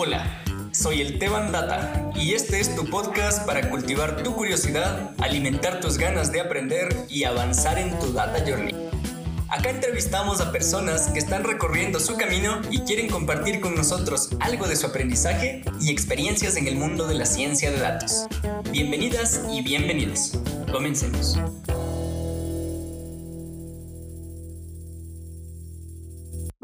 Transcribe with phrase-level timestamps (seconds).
[0.00, 5.80] Hola, soy el Teban Data y este es tu podcast para cultivar tu curiosidad, alimentar
[5.80, 8.76] tus ganas de aprender y avanzar en tu Data Journey.
[9.48, 14.68] Acá entrevistamos a personas que están recorriendo su camino y quieren compartir con nosotros algo
[14.68, 18.28] de su aprendizaje y experiencias en el mundo de la ciencia de datos.
[18.70, 20.38] Bienvenidas y bienvenidos.
[20.70, 21.36] Comencemos.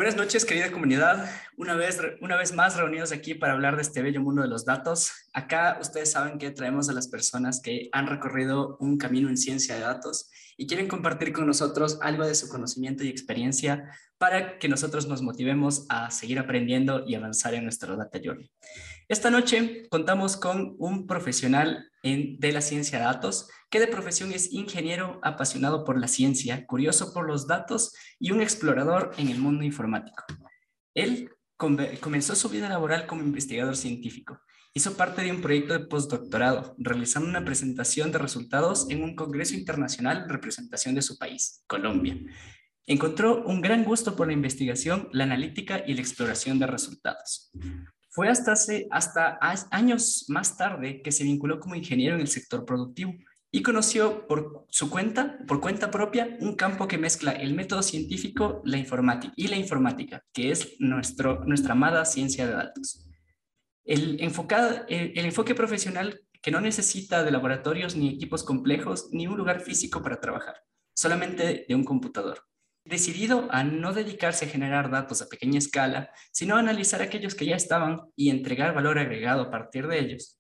[0.05, 1.31] Buenas noches, querida comunidad.
[1.57, 4.67] Una vez, una vez más reunidos aquí para hablar de este bello mundo de los
[4.67, 5.31] datos.
[5.33, 9.77] Acá ustedes saben que traemos a las personas que han recorrido un camino en ciencia
[9.77, 14.69] de datos y quieren compartir con nosotros algo de su conocimiento y experiencia para que
[14.69, 18.51] nosotros nos motivemos a seguir aprendiendo y avanzar en nuestro data journey.
[19.09, 24.53] Esta noche contamos con un profesional de la ciencia de datos que de profesión es
[24.53, 29.65] ingeniero apasionado por la ciencia, curioso por los datos y un explorador en el mundo
[29.65, 30.23] informático.
[30.95, 34.39] Él comenzó su vida laboral como investigador científico.
[34.75, 39.55] Hizo parte de un proyecto de postdoctorado, realizando una presentación de resultados en un congreso
[39.55, 42.19] internacional en representación de su país, Colombia.
[42.87, 47.51] Encontró un gran gusto por la investigación, la analítica y la exploración de resultados.
[48.15, 49.41] Fue hasta, hace, hasta
[49.73, 53.13] años más tarde que se vinculó como ingeniero en el sector productivo
[53.51, 58.63] y conoció por su cuenta, por cuenta propia, un campo que mezcla el método científico
[58.65, 63.05] la informática, y la informática, que es nuestro, nuestra amada ciencia de datos.
[63.85, 69.61] El, el enfoque profesional que no necesita de laboratorios ni equipos complejos ni un lugar
[69.61, 70.55] físico para trabajar,
[70.95, 72.45] solamente de un computador
[72.85, 77.47] decidido a no dedicarse a generar datos a pequeña escala, sino a analizar aquellos que
[77.47, 80.39] ya estaban y entregar valor agregado a partir de ellos.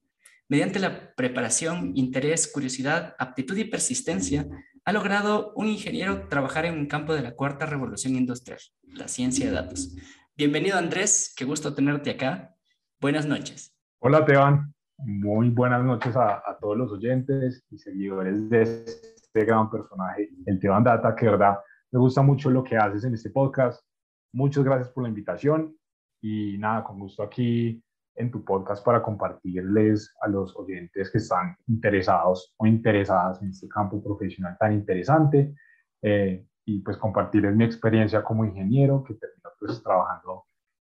[0.49, 4.47] Mediante la preparación, interés, curiosidad, aptitud y persistencia,
[4.85, 9.47] ha logrado un ingeniero trabajar en un campo de la cuarta revolución industrial, la ciencia
[9.47, 9.97] de datos.
[10.37, 12.55] Bienvenido Andrés, qué gusto tenerte acá.
[13.01, 13.75] Buenas noches.
[14.01, 20.29] Hola Teban, muy buenas noches a, todos los oyentes y seguidores de este gran personaje,
[20.45, 21.57] el Teban Data, que verdad
[21.93, 23.85] me gusta mucho lo que haces en este podcast.
[24.33, 25.77] Muchas gracias por la invitación
[26.21, 27.83] y nada, con gusto aquí
[28.17, 33.69] en tu podcast para compartirles a los oyentes que están interesados o interesadas en este
[33.69, 35.55] campo profesional tan interesante
[36.03, 40.45] eh, y pues compartirles mi experiencia como ingeniero que terminó pues trabajando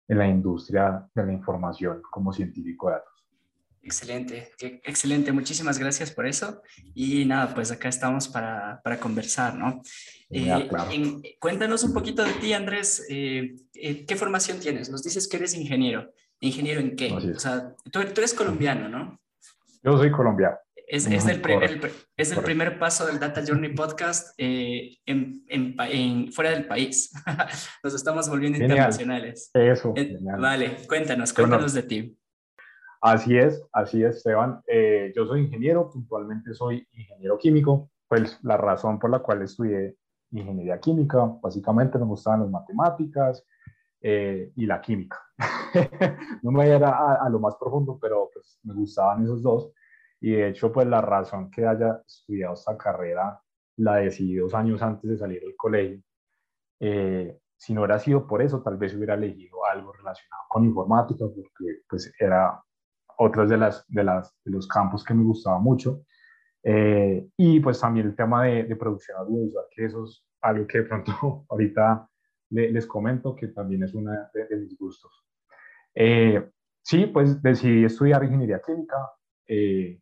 [0.08, 3.27] en la industria de la información como científico de datos.
[3.82, 4.50] Excelente,
[4.84, 5.32] excelente.
[5.32, 6.62] Muchísimas gracias por eso.
[6.94, 9.80] Y nada, pues acá estamos para, para conversar, ¿no?
[10.30, 10.68] Eh,
[11.38, 13.06] cuéntanos un poquito de ti, Andrés.
[13.08, 14.90] Eh, eh, ¿Qué formación tienes?
[14.90, 16.12] Nos dices que eres ingeniero.
[16.40, 17.12] ¿Ingeniero en qué?
[17.12, 19.20] O sea, tú, tú, eres colombiano, ¿no?
[19.82, 20.56] Yo soy colombiano.
[20.86, 21.42] Es, es, el,
[22.16, 27.12] es el primer paso del Data Journey Podcast en, en, fuera del país.
[27.82, 29.50] Nos estamos volviendo internacionales.
[29.52, 29.92] Eso.
[30.38, 32.17] vale, cuéntanos, cuéntanos de ti.
[33.00, 34.60] Así es, así es, Esteban.
[34.66, 37.90] Eh, yo soy ingeniero, puntualmente soy ingeniero químico.
[38.08, 39.96] Pues la razón por la cual estudié
[40.30, 43.46] ingeniería química, básicamente me gustaban las matemáticas
[44.00, 45.20] eh, y la química.
[46.42, 49.72] no me iba a, a, lo más profundo, pero pues me gustaban esos dos.
[50.20, 53.40] Y de hecho, pues la razón que haya estudiado esta carrera
[53.76, 56.02] la decidí dos años antes de salir del colegio.
[56.80, 61.24] Eh, si no hubiera sido por eso, tal vez hubiera elegido algo relacionado con informática,
[61.26, 62.60] porque pues era
[63.18, 66.02] otras de, las, de, las, de los campos que me gustaba mucho.
[66.62, 70.78] Eh, y pues también el tema de, de, producción audiovisual, que eso es algo que
[70.78, 71.12] de pronto
[71.48, 72.08] ahorita
[72.50, 75.12] les comento, que también es uno de, mis gustos.
[75.94, 76.50] Eh,
[76.82, 78.96] sí, pues decidí estudiar ingeniería química,
[79.46, 80.00] eh,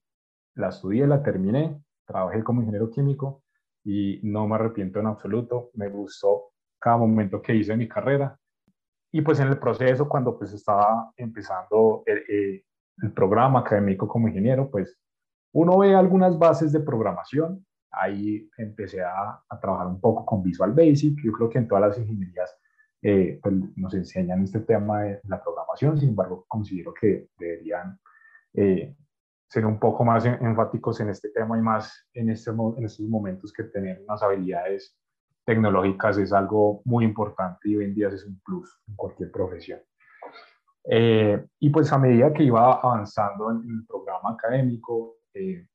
[0.55, 3.43] la estudié, la terminé, trabajé como ingeniero químico
[3.85, 8.39] y no me arrepiento en absoluto, me gustó cada momento que hice mi carrera.
[9.13, 12.65] Y pues en el proceso, cuando pues estaba empezando eh,
[13.03, 14.99] el programa académico como ingeniero, pues
[15.53, 17.65] uno ve algunas bases de programación.
[17.91, 21.19] Ahí empecé a, a trabajar un poco con Visual Basic.
[21.23, 22.55] Yo creo que en todas las ingenierías
[23.03, 25.99] eh, pues nos enseñan este tema de la programación.
[25.99, 27.99] Sin embargo, considero que deberían
[28.55, 28.97] eh,
[29.49, 33.53] ser un poco más enfáticos en este tema y más en, este, en estos momentos
[33.53, 34.99] que tener unas habilidades
[35.45, 39.81] tecnológicas es algo muy importante y hoy en día es un plus en cualquier profesión.
[40.89, 45.67] Eh, y pues a medida que iba avanzando en, el programa académico, eh,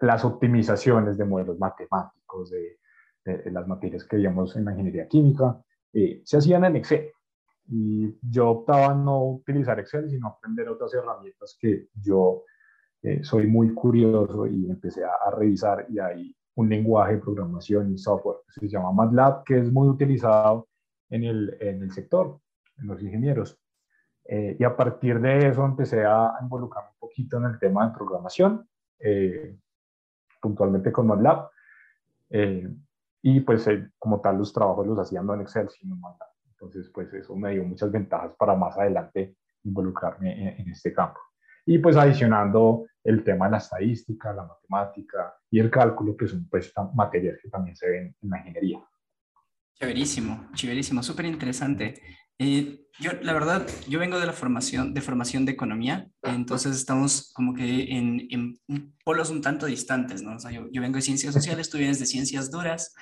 [0.00, 2.78] las optimizaciones de modelos matemáticos, de,
[3.52, 7.12] las materias que veíamos en la ingeniería química, eh, se hacían en Excel.
[7.68, 12.44] Y yo optaba no utilizar Excel, sino aprender otras herramientas que yo
[13.22, 17.98] soy muy curioso y empecé a, a, revisar y hay un lenguaje de programación y
[17.98, 20.68] software que se llama MATLAB, que es muy utilizado
[21.08, 22.40] en el, en el sector,
[22.78, 23.59] en los ingenieros.
[24.32, 27.94] Eh, y a partir de eso empecé a involucrarme un poquito en el tema de
[27.94, 28.64] programación,
[29.00, 29.58] eh,
[30.40, 31.50] puntualmente con MATLAB.
[32.30, 32.68] Eh,
[33.22, 33.68] y pues
[33.98, 36.28] como tal los trabajos los haciendo en Excel, sino en MATLAB.
[36.52, 39.34] Entonces pues eso me dio muchas ventajas para más adelante
[39.64, 41.18] involucrarme en, este campo.
[41.66, 46.48] Y pues adicionando el tema de la estadística, la matemática y el cálculo, que son
[46.48, 48.78] pues materias que también se ven en la ingeniería.
[49.74, 52.00] Chéverísimo, chéverísimo, súper interesante.
[52.42, 57.30] Eh, yo, la verdad, yo vengo de la formación de, formación de economía, entonces estamos
[57.34, 58.58] como que en, en
[59.04, 60.36] polos un tanto distantes, ¿no?
[60.36, 62.94] O sea, yo, yo, vengo de ciencias sociales, tú vienes de ciencias duras,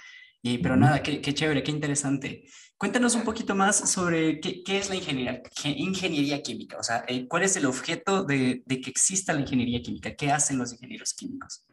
[0.43, 2.47] y, pero nada, qué, qué, chévere, qué interesante.
[2.77, 7.29] Cuéntanos un poquito más sobre qué, qué es la ingeniería, ingeniería química, o sea, eh,
[7.29, 11.15] cuál es el objeto de, de que exista la ingeniería química, qué hacen los ingenieros
[11.15, 11.65] químicos.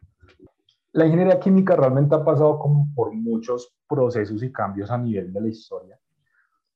[0.92, 5.40] La ingeniería química realmente ha pasado como por muchos procesos y cambios a nivel de
[5.40, 5.98] la historia.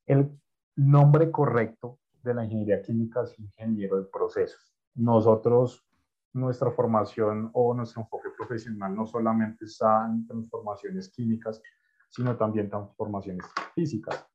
[0.04, 0.30] El
[0.76, 4.74] nombre correcto de la ingeniería química es ingeniero de procesos.
[4.94, 5.84] Nosotros,
[6.32, 11.60] nuestra formación o nuestro enfoque profesional no solamente está en transformaciones químicas,
[12.08, 14.26] sino también transformaciones físicas.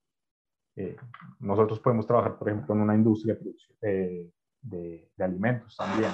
[0.76, 0.96] Eh,
[1.40, 3.38] nosotros podemos trabajar, por ejemplo, en una industria
[3.82, 6.12] de, de, alimentos también.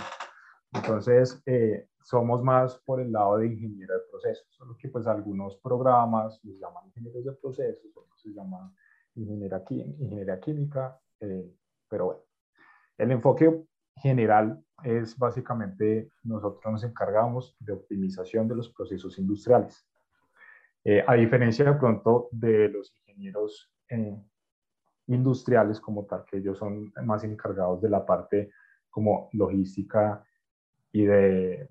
[0.74, 5.58] Entonces, eh, somos más por el lado de ingeniero de procesos, solo que pues algunos
[5.58, 8.74] programas les llaman ingenieros de procesos, otros se llaman
[9.16, 11.52] ingeniería, química, eh,
[11.90, 12.22] pero bueno,
[12.98, 13.66] el enfoque
[13.96, 19.86] general es básicamente nosotros nos encargamos de optimización de los procesos industriales.
[20.84, 24.20] Eh, a diferencia de pronto de los ingenieros eh,
[25.08, 28.52] industriales como tal, que ellos son más encargados de la parte
[28.90, 30.24] como logística
[30.92, 31.70] y de,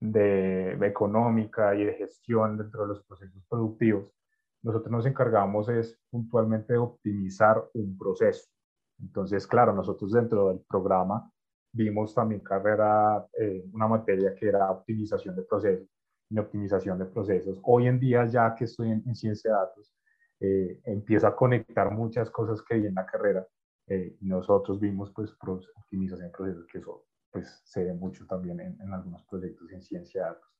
[0.00, 4.12] de económica y de gestión dentro de los procesos productivos,
[4.62, 8.48] nosotros nos encargamos es puntualmente de optimizar un proceso.
[9.00, 11.30] Entonces, claro, nosotros dentro del programa
[11.72, 15.88] vimos también carrera, eh, una materia que era optimización de procesos
[16.28, 17.58] y optimización de procesos.
[17.62, 19.94] Hoy en día, ya que estoy en, ciencia de datos,
[20.40, 23.46] eh, empiezo a conectar muchas cosas que vi en la carrera.
[23.86, 25.34] Eh, nosotros vimos pues
[25.74, 29.82] optimización de procesos, que eso pues se ve mucho también en, en algunos proyectos en
[29.82, 30.59] ciencia de datos.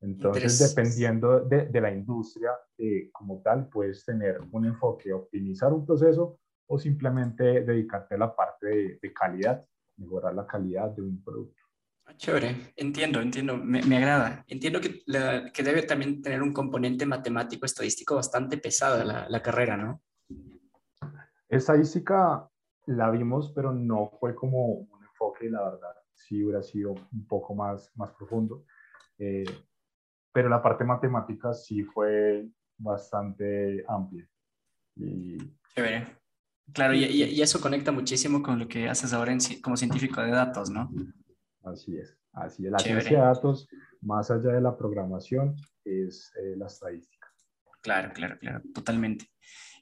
[0.00, 5.86] Entonces, dependiendo de, de la industria eh, como tal, puedes tener un enfoque, optimizar un
[5.86, 6.38] proceso
[6.68, 9.64] o simplemente dedicarte a la parte de, de calidad,
[9.96, 11.62] mejorar la calidad de un producto.
[12.04, 14.44] Ah, chévere, entiendo, entiendo, me, me agrada.
[14.46, 19.42] Entiendo que, la, que, debe también tener un componente matemático, estadístico bastante pesado la, la
[19.42, 20.02] carrera, ¿no?
[21.48, 22.48] Estadística
[22.86, 27.54] la vimos, pero no fue como un enfoque, la verdad, sí hubiera sido un poco
[27.54, 28.64] más, más profundo.
[29.18, 29.44] Eh,
[30.36, 32.46] pero la parte matemática sí fue
[32.76, 34.28] bastante amplia.
[34.94, 35.38] Y...
[35.74, 36.18] Chévere.
[36.74, 40.32] Claro, y, y, eso conecta muchísimo con lo que haces ahora en, como científico de
[40.32, 40.92] datos, ¿no?
[41.64, 42.70] Así es, así es.
[42.70, 43.66] La ciencia de datos,
[44.02, 45.56] más allá de la programación,
[45.86, 47.28] es eh, la estadística.
[47.80, 49.30] Claro, claro, claro, totalmente.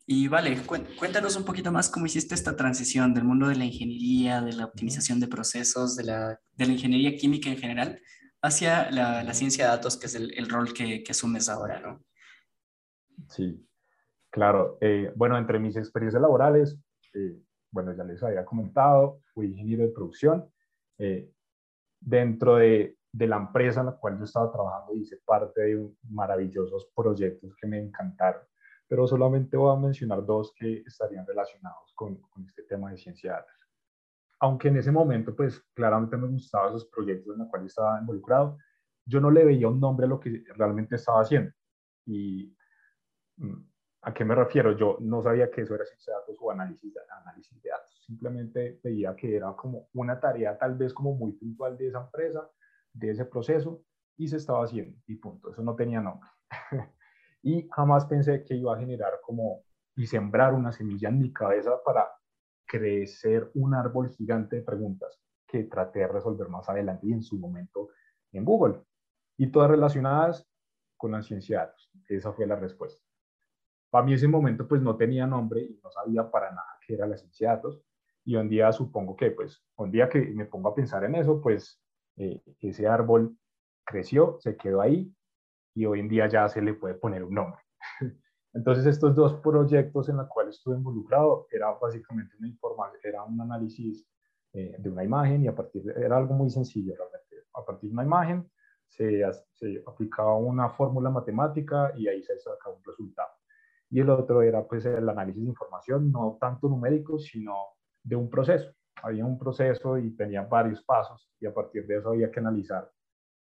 [0.07, 0.57] Y vale,
[0.97, 4.67] cuéntanos un poquito más cómo hiciste esta transición del mundo de la ingeniería, de la
[4.67, 8.01] optimización de procesos, de la, de la ingeniería química en general,
[8.45, 12.05] hacia la, ciencia de datos, que es el, rol que, asumes ahora, ¿no?
[13.29, 13.67] Sí,
[14.31, 14.77] claro.
[14.83, 16.79] Eh, bueno, entre mis experiencias laborales,
[17.15, 20.47] eh, bueno, ya les había comentado, fui ingeniero de producción.
[20.99, 21.33] Eh,
[21.99, 26.89] dentro de, de, la empresa en la cual yo estaba trabajando hice parte de maravillosos
[26.95, 28.43] proyectos que me encantaron,
[28.87, 33.31] pero solamente voy a mencionar dos que estarían relacionados con, con este tema de ciencia
[33.31, 33.64] de datos
[34.45, 38.59] aunque en ese momento, pues claramente me gustaban esos proyectos en los cuales estaba involucrado,
[39.07, 41.51] yo no le veía un nombre a lo que realmente estaba haciendo.
[42.05, 42.55] ¿Y
[43.39, 43.55] mm,
[44.03, 44.77] a qué me refiero?
[44.77, 48.05] Yo no sabía que eso era ciencia de datos o análisis de, análisis de datos.
[48.05, 52.47] Simplemente veía que era como una tarea tal vez como muy puntual de esa empresa,
[52.93, 53.83] de ese proceso,
[54.19, 55.53] y se estaba haciendo, y punto.
[55.53, 56.29] Eso no tenía nombre.
[57.43, 59.63] y jamás pensé que iba a generar como
[59.97, 62.11] y sembrar una semilla en mi cabeza para
[62.67, 67.39] crecer un árbol gigante de preguntas que traté de resolver más adelante y en su
[67.39, 67.91] momento
[68.33, 68.81] en Google.
[69.37, 70.47] Y todas relacionadas
[70.97, 71.91] con la ciencia de datos.
[72.09, 73.03] Esa fue la respuesta.
[73.91, 77.07] Para mí ese momento pues no tenía nombre y no sabía para nada qué era
[77.07, 77.81] la ciencia de datos.
[78.25, 81.41] Y un día supongo que pues un día que me pongo a pensar en eso,
[81.41, 81.81] pues
[82.17, 83.37] eh, ese árbol
[83.85, 85.15] creció, se quedó ahí
[85.75, 87.61] y hoy en día ya se le puede poner un nombre.
[88.55, 93.41] Entonces, estos dos proyectos en los cuales estuve involucrado era básicamente una información, era un
[93.41, 94.07] análisis
[94.53, 97.49] eh, de una imagen y a partir de, era algo muy sencillo realmente.
[97.55, 98.49] A partir de una imagen
[98.87, 103.31] se, se aplicaba una fórmula matemática y ahí se sacaba un resultado.
[103.91, 107.55] y el otro era pues el análisis de información, no tanto numérico, sino
[108.05, 108.73] de un proceso.
[109.03, 112.89] Había un proceso y tenía varios pasos y a partir de eso había que analizar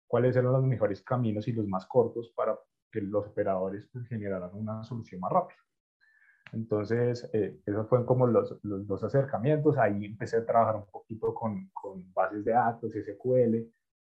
[0.07, 2.57] cuáles eran los mejores caminos y los más cortos para
[3.01, 5.59] los operadores pues, generaran una solución más rápida.
[6.51, 9.77] Entonces, eh, esos fueron como los, los, dos acercamientos.
[9.77, 13.67] Ahí empecé a trabajar un poquito con, con bases de datos, SQL,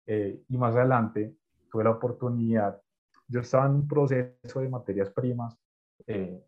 [0.08, 1.36] eh, y más adelante
[1.72, 2.79] tuve la oportunidad,
[3.27, 5.58] yo estaba en un proceso de materias primas
[6.05, 6.41] eh,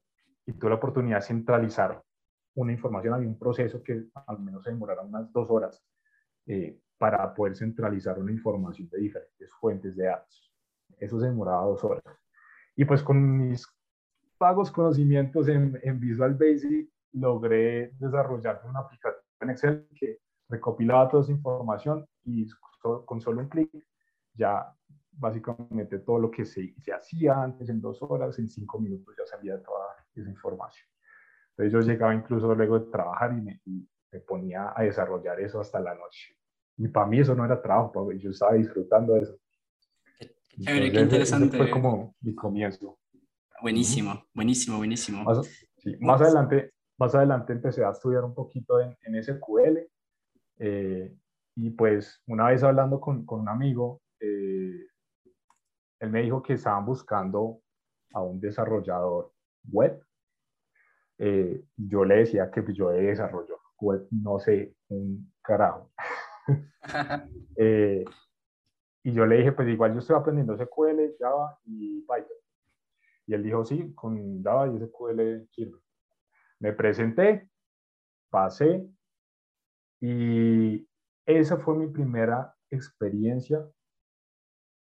[0.45, 2.01] y tuve la oportunidad de centralizar
[2.55, 3.13] una información.
[3.15, 5.83] Había un proceso que al menos se demorara unas dos horas
[6.45, 10.46] eh, para poder centralizar una información de diferentes fuentes de datos.
[10.97, 12.03] Eso se demoraba dos horas.
[12.75, 13.67] Y pues con mis
[14.37, 21.23] pagos conocimientos en, en Visual Basic logré desarrollar una aplicación en Excel que recopilaba toda
[21.23, 22.47] esa información y
[22.81, 23.69] con solo un clic
[24.33, 24.71] ya
[25.11, 29.25] básicamente todo lo que se, se, hacía antes en dos horas, en cinco minutos ya
[29.25, 30.87] salía toda esa información.
[31.51, 33.61] Entonces yo llegaba incluso luego de trabajar y me,
[34.11, 36.35] me ponía a desarrollar eso hasta la noche.
[36.77, 39.37] Y para mí eso no era trabajo, yo estaba disfrutando de eso.
[40.65, 41.57] Qué, qué interesante.
[41.57, 42.99] fue como mi comienzo.
[43.61, 45.23] Buenísimo, buenísimo, buenísimo.
[45.23, 45.45] Más,
[45.77, 49.87] sí, más, adelante, más adelante empecé a estudiar un poquito en, en SQL.
[50.59, 51.15] Eh,
[51.55, 54.87] y pues una vez hablando con, con un amigo, eh,
[55.99, 57.61] él me dijo que estaban buscando
[58.13, 59.33] a un desarrollador
[59.71, 60.03] web.
[61.19, 65.91] Eh, yo le decía que pues, yo de desarrollo web no sé un carajo.
[67.59, 68.05] Eh,
[69.07, 72.37] y yo le dije, pues igual yo estoy aprendiendo SQL, Java y Python.
[73.25, 75.79] Y él dijo, sí, con Java y SQL sirve.
[76.59, 77.49] Me presenté,
[78.29, 78.85] pasé
[80.01, 80.85] y
[81.25, 83.65] esa fue mi primera experiencia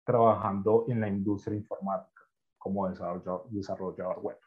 [0.06, 2.22] trabajando en la industria informática
[2.60, 4.38] como desarrollador, web.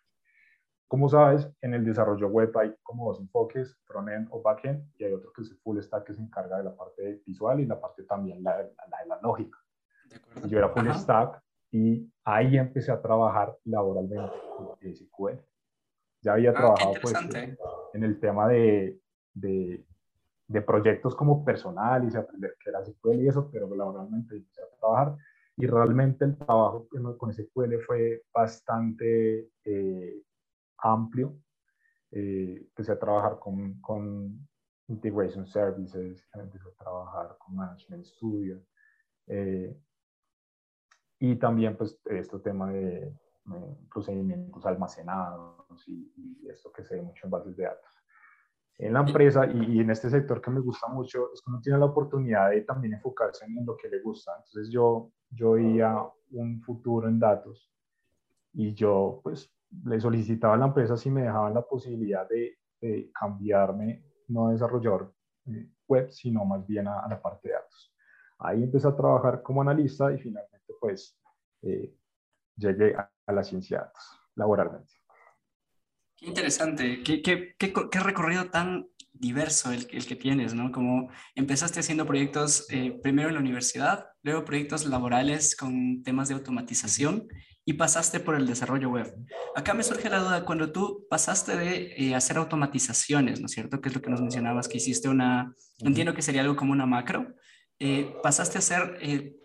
[0.89, 5.13] Como sabes, en el desarrollo web hay como dos enfoques, front-end o back-end, y hay
[5.13, 7.81] otro que es el full stack que se encarga de la parte visual y la
[7.81, 8.73] parte también la, de
[9.09, 9.59] la lógica.
[10.47, 15.41] Yo era full stack y ahí empecé a trabajar laboralmente con SQL.
[16.23, 17.15] Ya había ah, trabajado pues,
[17.93, 19.01] en el tema de,
[19.35, 19.85] de,
[20.47, 24.79] de, proyectos como personal y aprender qué era SQL y eso, pero laboralmente empecé a
[24.79, 25.17] trabajar
[25.57, 26.87] y realmente el trabajo
[27.19, 30.23] con SQL fue bastante eh,
[30.79, 31.39] amplio.
[32.11, 34.49] Eh, empecé a trabajar con, con,
[34.89, 38.63] Integration Services, empecé a trabajar con Management Studio
[39.27, 39.77] eh,
[41.19, 43.13] y también pues este tema de
[43.91, 47.97] procedimientos almacenados y, y, esto que se ve mucho en bases de datos
[48.79, 51.79] en la empresa y, en este sector que me gusta mucho es que uno tiene
[51.79, 54.33] la oportunidad de también enfocarse en lo que le gusta.
[54.37, 55.97] Entonces yo, yo veía
[56.33, 57.71] un futuro en datos
[58.53, 59.51] y yo pues
[59.85, 62.59] le solicitaba a la empresa si me dejaban la posibilidad de,
[63.19, 65.13] cambiarme, no a desarrollador
[65.47, 67.93] eh, web, sino más bien a, la parte de datos.
[68.39, 71.19] Ahí empecé a trabajar como analista y finalmente pues
[71.63, 71.97] eh,
[72.55, 74.93] llegué a, a la ciencia de datos laboralmente.
[76.17, 80.73] Qué interesante, qué, qué, qué, qué recorrido tan diverso el, el, que tienes, ¿no?
[80.73, 86.35] Como empezaste haciendo proyectos eh, primero en la universidad, luego proyectos laborales con temas de
[86.35, 87.29] automatización
[87.69, 89.13] y pasaste por el desarrollo web.
[89.55, 93.81] Acá me surge la duda, cuando tú pasaste de eh, hacer automatizaciones, ¿no es cierto?
[93.81, 96.87] Que es lo que nos mencionabas, que hiciste una, entiendo que sería algo como una
[96.87, 97.35] macro,
[97.79, 98.99] eh, pasaste a ser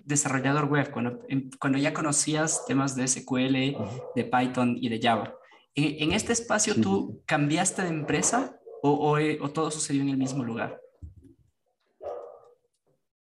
[0.06, 1.20] desarrollador web, cuando,
[1.60, 3.76] cuando ya conocías temas de SQL,
[4.16, 5.36] de Python y de Java.
[5.74, 10.44] ¿En este espacio tú cambiaste de empresa o, eh, o, todo sucedió en el mismo
[10.44, 10.80] lugar?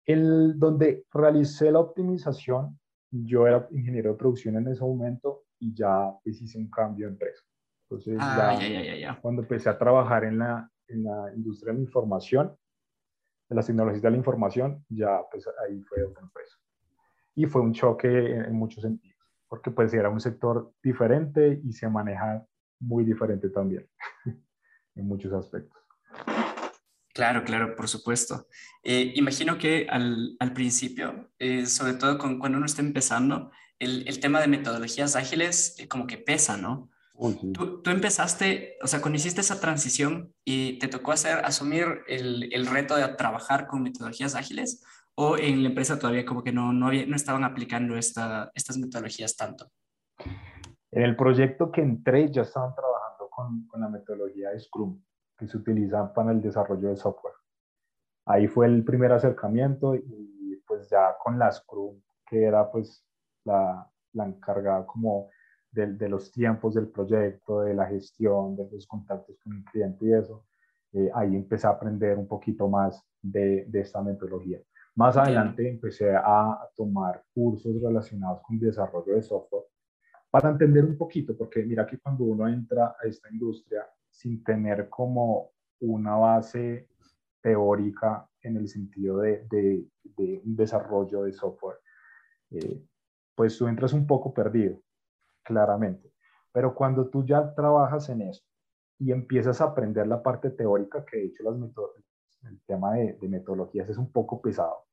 [0.05, 2.79] El, donde realicé la optimización,
[3.25, 7.13] yo era ingeniero de producción en ese momento y ya pues, hice un cambio de
[7.13, 7.43] empresa.
[7.89, 11.79] Entonces, ah, ya, ya, ya, cuando empecé a trabajar en la, en la industria de
[11.79, 12.57] la información,
[13.49, 16.57] de las tecnologías de la información, ya pues ahí fue otra empresa.
[17.37, 19.17] Y fue un choque en muchos sentidos
[19.49, 22.45] porque pues era un sector diferente y se maneja
[22.81, 23.89] muy diferente también
[24.95, 25.83] en muchos aspectos.
[27.17, 28.47] Claro, claro, por supuesto.
[28.83, 34.07] Eh, imagino que al, al principio, eh, sobre todo con, cuando uno está empezando, el,
[34.07, 36.91] el tema de metodologías ágiles eh, como que pesa, ¿no?
[37.55, 42.53] tú, tú, empezaste, o sea, cuando hiciste esa transición y te tocó hacer, asumir el,
[42.53, 46.75] el reto de trabajar con metodologías ágiles, o en la empresa todavía como que no,
[46.75, 49.71] no, había, no estaban aplicando esta, estas metodologías tanto?
[50.91, 55.01] En el proyecto que entré ya estaban trabajando con, con la metodología de Scrum,
[55.39, 57.35] que se utiliza para el desarrollo de software.
[58.27, 63.05] Ahí fue el primer acercamiento y pues ya con la Scrum, que era pues
[63.45, 65.31] la, la encargada como
[65.71, 70.13] de, los tiempos del proyecto, de la gestión, de los contactos con el cliente y
[70.15, 70.47] eso,
[70.93, 74.59] eh, ahí empecé a aprender un poquito más de, de esta metodología.
[74.95, 79.65] Más adelante empecé a, tomar cursos relacionados con desarrollo de software
[80.31, 84.89] para entender un poquito, porque mira que cuando uno entra a esta industria sin tener
[84.89, 86.89] como una base
[87.43, 89.47] teórica en el sentido de,
[90.17, 91.77] un desarrollo de software,
[92.51, 92.83] eh,
[93.35, 94.81] pues tú entras un poco perdido
[95.43, 96.11] claramente.
[96.51, 98.43] Pero cuando tú ya trabajas en eso
[98.99, 101.57] y empiezas a aprender la parte teórica, que de hecho las
[102.45, 104.87] el tema de, metodologías es un poco pesado,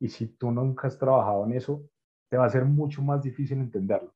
[0.00, 1.84] y si tú nunca has trabajado en eso,
[2.28, 4.12] te va a ser mucho más difícil entenderlo.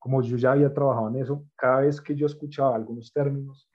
[0.00, 3.70] Como yo ya había trabajado en eso, cada vez que yo escuchaba algunos términos,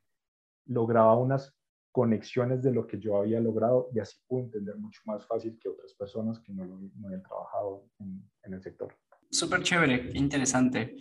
[0.70, 1.54] lograba unas
[1.92, 5.70] conexiones de lo que yo había logrado y así pude entender mucho más fácil que
[5.70, 8.96] otras personas que no, no habían trabajado en, el sector.
[9.30, 10.96] Súper chévere, interesante.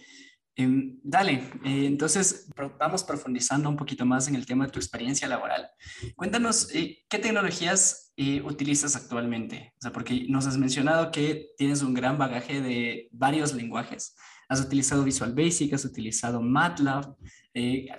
[0.57, 1.35] Em, dale,
[1.65, 5.71] eh, entonces vamos profundizando un poquito más en el tema de tu experiencia laboral.
[6.17, 9.73] Cuéntanos, eh, ¿qué tecnologías eh, utilizas actualmente?
[9.77, 14.17] O sea, porque nos has mencionado que tienes un gran bagaje de varios lenguajes.
[14.49, 17.15] Has utilizado Visual Basic, has utilizado MATLAB.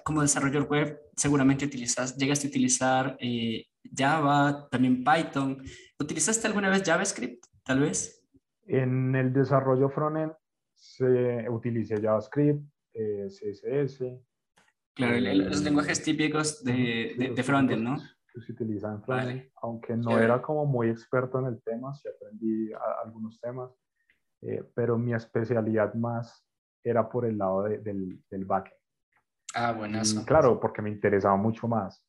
[0.04, 3.18] como desarrollador web, seguramente utilizas, llegaste a utilizar
[3.96, 5.62] Java, también Python.
[6.00, 8.26] ¿Utilizaste alguna vez JavaScript, tal vez?
[8.66, 10.34] En el desarrollo frontend
[10.76, 14.20] se utilice JavaScript, eh, CSS.
[14.94, 17.98] Claro, los lenguajes típicos de, de, frontend, ¿no?
[18.34, 22.08] Que se utilizan en frontend, aunque no era como muy experto en el tema, sí
[22.08, 22.72] aprendí
[23.04, 23.72] algunos temas,
[24.42, 26.46] eh, pero mi especialidad más
[26.84, 28.79] era por el lado del, del backend.
[29.56, 30.24] Ah, buenazo.
[30.26, 32.04] claro, porque me interesaba mucho más.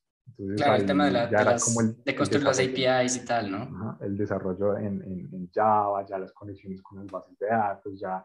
[0.57, 3.97] claro, el tema de, la, de, construir las APIs y tal, ¿no?
[4.01, 8.23] el desarrollo en, en, en, Java, ya las conexiones con las bases de datos, ya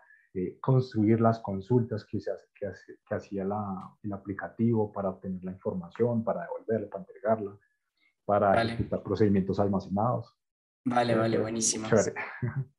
[0.60, 2.66] construir las consultas que, se hace, que,
[3.08, 7.58] que hacía la, el aplicativo para obtener la información, para devolverla, para entregarla,
[8.24, 10.34] para ejecutar procedimientos almacenados.
[10.84, 11.88] Vale, vale, buenísimo.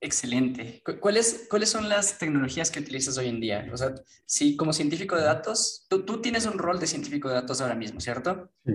[0.00, 0.82] Excelente.
[1.00, 3.68] ¿Cuáles, ¿Cuáles son las tecnologías que utilizas hoy en día?
[3.72, 3.94] O sea,
[4.26, 7.74] si como científico de datos, tú, tú tienes un rol de científico de datos ahora
[7.74, 8.50] mismo, ¿cierto?
[8.64, 8.74] Sí.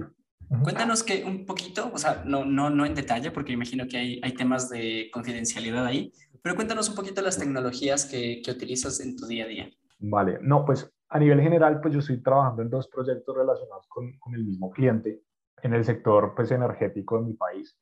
[0.64, 4.22] Cuéntanos que un poquito, o sea, no, no, no en detalle, porque imagino que hay,
[4.24, 9.16] hay temas de confidencialidad ahí, pero cuéntanos un poquito las tecnologías que, que utilizas en
[9.16, 9.70] tu día a día.
[10.00, 14.18] Vale, no, pues a nivel general, pues yo estoy trabajando en dos proyectos relacionados con,
[14.18, 15.22] con el mismo cliente
[15.62, 17.78] en el sector pues, energético de mi país.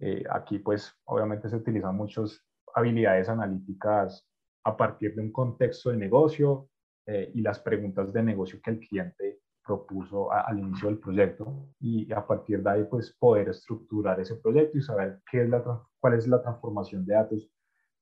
[0.00, 2.42] Eh, aquí, pues, obviamente se utilizan muchas
[2.74, 4.26] habilidades analíticas
[4.64, 6.68] a partir de un contexto de negocio
[7.06, 12.10] eh, y las preguntas de negocio que el cliente propuso al inicio del proyecto y
[12.12, 15.62] a partir de ahí pues poder estructurar ese proyecto y saber qué es la,
[15.98, 17.48] cuál es la transformación de datos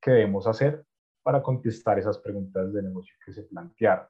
[0.00, 0.84] que debemos hacer
[1.22, 4.06] para contestar esas preguntas de negocio que se plantearon.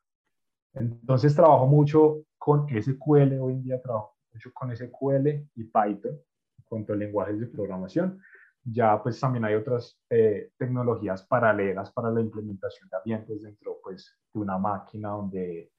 [0.75, 6.21] Entonces trabajo mucho con SQL, hoy en día trabajo mucho con SQL y Python,
[6.69, 8.21] cuanto a lenguajes de programación.
[8.65, 14.19] Ya pues también hay otras eh, tecnologías paralelas para la implementación de ambientes dentro pues
[14.33, 15.73] de una máquina donde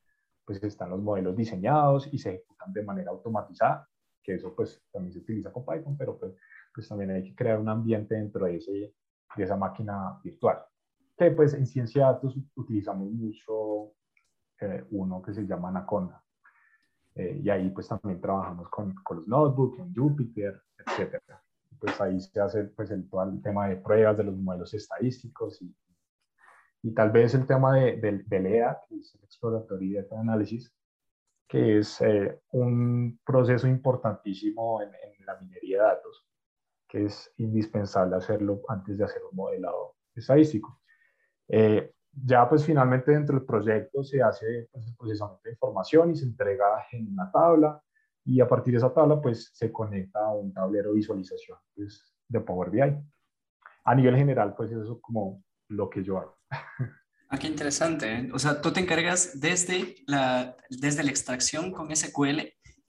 [0.45, 3.87] pues están los modelos diseñados y se ejecutan de manera automatizada,
[4.23, 6.33] que eso pues también se utiliza con Python, pero pues,
[6.73, 8.93] pues también hay que crear un ambiente dentro de ese
[9.35, 10.59] de esa máquina virtual.
[11.17, 13.93] Que pues en ciencia de datos utilizamos mucho
[14.59, 16.23] eh, uno que se llama Anaconda.
[17.19, 21.21] Eh, y ahí pues también trabajamos con, con los notebooks, con Jupyter, etc.
[21.77, 25.61] Pues ahí se hace pues el, todo el tema de pruebas de los modelos estadísticos
[25.61, 25.75] y,
[26.81, 30.73] y tal vez el tema de, de, del EDA, que es el Exploratory Data Analysis,
[31.45, 36.25] que es eh, un proceso importantísimo en, en, la minería de datos,
[36.87, 40.79] que es indispensable hacerlo antes de hacer un modelado estadístico.
[41.49, 46.15] Eh, ya pues finalmente dentro del proyecto se hace pues, el procesamiento de información y
[46.15, 47.81] se entrega en una tabla
[48.25, 52.13] y a partir de esa tabla pues se conecta a un tablero de visualización pues,
[52.27, 52.97] de Power BI.
[53.85, 56.37] A nivel general pues eso es como lo que yo hago.
[57.31, 58.11] Ah, qué interesante.
[58.11, 58.29] ¿eh?
[58.33, 62.39] O sea, tú te encargas desde la, desde la extracción con SQL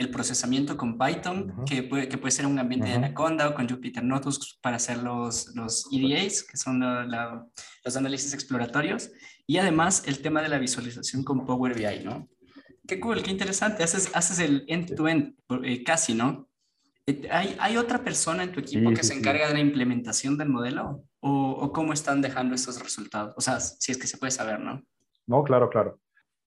[0.01, 3.69] el procesamiento con Python, que, puede, que puede ser un ambiente de Anaconda o con
[3.69, 9.11] Jupyter Notebooks para hacer los, los EDAs, que son los análisis exploratorios,
[9.47, 12.27] y además el tema de la visualización con Power BI, ¿no?
[12.89, 13.83] Qué cool, qué interesante.
[13.83, 15.35] Haces, haces el end-to-end,
[15.65, 16.49] eh, casi, ¿no?
[17.07, 20.49] Eh, ¿Hay, ¿Hay, otra persona en tu equipo que se encarga de la implementación del
[20.49, 21.05] modelo?
[21.21, 23.35] ¿O, ¿O cómo están dejando estos resultados?
[23.37, 24.83] O sea, si es que se puede saber, ¿no?
[25.27, 26.01] No, claro, claro.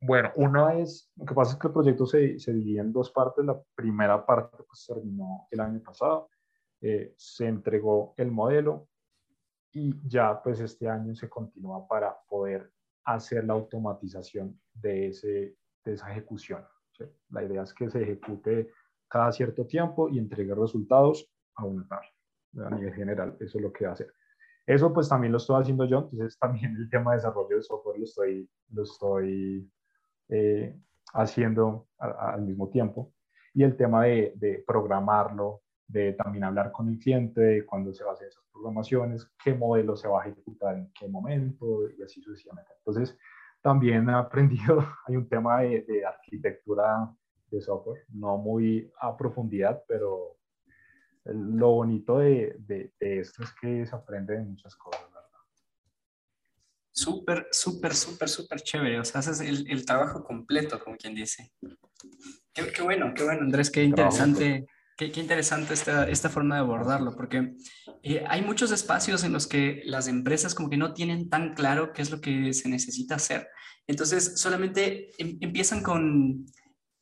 [0.05, 3.09] Bueno, una es, lo que pasa es que el proyecto se, se divide en dos
[3.11, 3.45] partes.
[3.45, 6.29] La primera parte pues, terminó el año pasado,
[6.81, 8.89] eh, se entregó el modelo
[9.71, 12.69] y ya pues este año se continúa para poder
[13.05, 16.65] hacer la automatización de, ese, de esa ejecución.
[17.29, 18.71] La idea es que se ejecute
[19.07, 22.03] cada cierto tiempo y entregue resultados a un par
[22.57, 23.37] a nivel general.
[23.39, 24.13] Eso es lo que va a hacer.
[24.65, 27.99] Eso pues también lo estoy haciendo yo, entonces también el tema de desarrollo de software
[27.99, 29.71] lo estoy, lo estoy
[30.33, 30.75] eh,
[31.13, 33.13] haciendo al mismo tiempo.
[33.53, 38.03] Y el tema de, de, programarlo, de también hablar con el cliente, de cuándo se
[38.03, 42.01] va a hacer esas programaciones, qué modelo se va a ejecutar en qué momento y
[42.01, 42.71] así sucesivamente.
[42.79, 43.15] Entonces,
[43.61, 47.13] también he aprendido, hay un tema de, de arquitectura
[47.51, 50.37] de software, no muy a profundidad, pero
[51.25, 55.12] lo bonito de, de, esto es que se aprende de muchas cosas.
[56.95, 58.99] Súper, súper, súper, súper chévere.
[58.99, 61.51] O sea, haces el, el, trabajo completo, como quien dice.
[62.53, 64.67] Qué, qué bueno, qué bueno, Andrés, qué interesante.
[64.95, 67.56] Qué, qué, interesante esta, esta forma de abordarlo, porque
[68.03, 71.93] eh, hay muchos espacios en los que las empresas como que no tienen tan claro
[71.93, 73.47] qué es lo que se necesita hacer.
[73.88, 76.45] Entonces, solamente em, empiezan con,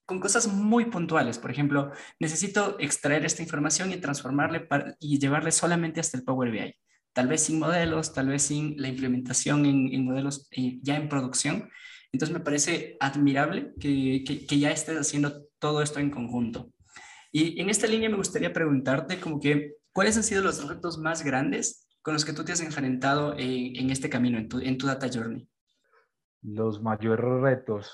[0.06, 1.38] con cosas muy puntuales.
[1.38, 4.69] Por ejemplo, necesito extraer esta información y transformarle
[5.01, 6.73] y llevarle solamente hasta el Power BI.
[7.13, 11.69] Tal vez sin modelos, tal vez sin la implementación en, modelos eh, ya en producción.
[12.12, 16.71] Entonces me parece admirable que, que, ya estés haciendo todo esto en conjunto.
[17.32, 21.24] Y en esta línea me gustaría preguntarte como que, ¿cuáles han sido los retos más
[21.24, 24.78] grandes con los que tú te has enfrentado en, en este camino, en tu, en
[24.78, 25.47] tu Data Journey?
[26.41, 27.93] Los mayores retos.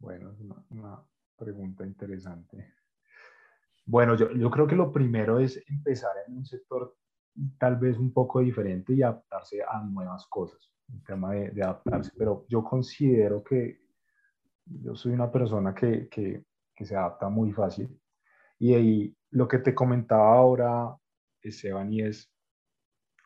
[0.00, 0.34] Bueno,
[0.70, 1.02] una,
[1.36, 2.74] pregunta interesante.
[3.84, 6.96] Bueno, yo, creo que lo primero es empezar en un sector
[7.58, 12.12] tal vez un poco diferente y adaptarse a nuevas cosas, el tema de, de adaptarse,
[12.16, 13.80] pero yo considero que
[14.66, 17.98] yo soy una persona que, que, que se adapta muy fácil.
[18.58, 20.96] Y ahí lo que te comentaba ahora,
[21.42, 22.30] Esteban, y es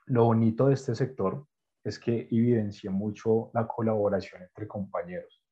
[0.07, 1.47] lo bonito de este sector
[1.83, 5.43] es que evidencia mucho la colaboración entre compañeros.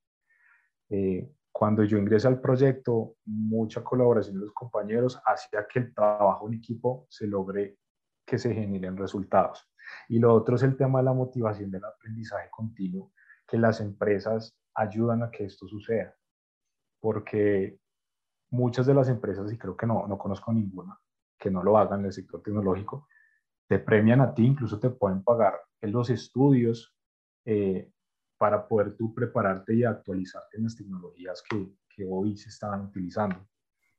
[0.88, 6.48] Eh, cuando yo ingresé al proyecto, mucha colaboración de los compañeros hacía que el trabajo
[6.48, 7.78] en equipo se logre
[8.24, 9.68] que se generen resultados.
[10.08, 13.12] Y lo otro es el tema de la motivación del aprendizaje continuo,
[13.46, 16.14] que las empresas ayudan a que esto suceda.
[17.00, 17.78] Porque
[18.50, 20.98] muchas de las empresas, y creo que no, no conozco ninguna,
[21.38, 23.08] que no lo hagan en el sector tecnológico,
[23.68, 26.94] te premian a ti, incluso te pueden pagar en los estudios
[27.44, 27.90] eh,
[28.38, 33.48] para poder tú prepararte y actualizarte en las tecnologías que, que hoy se están utilizando.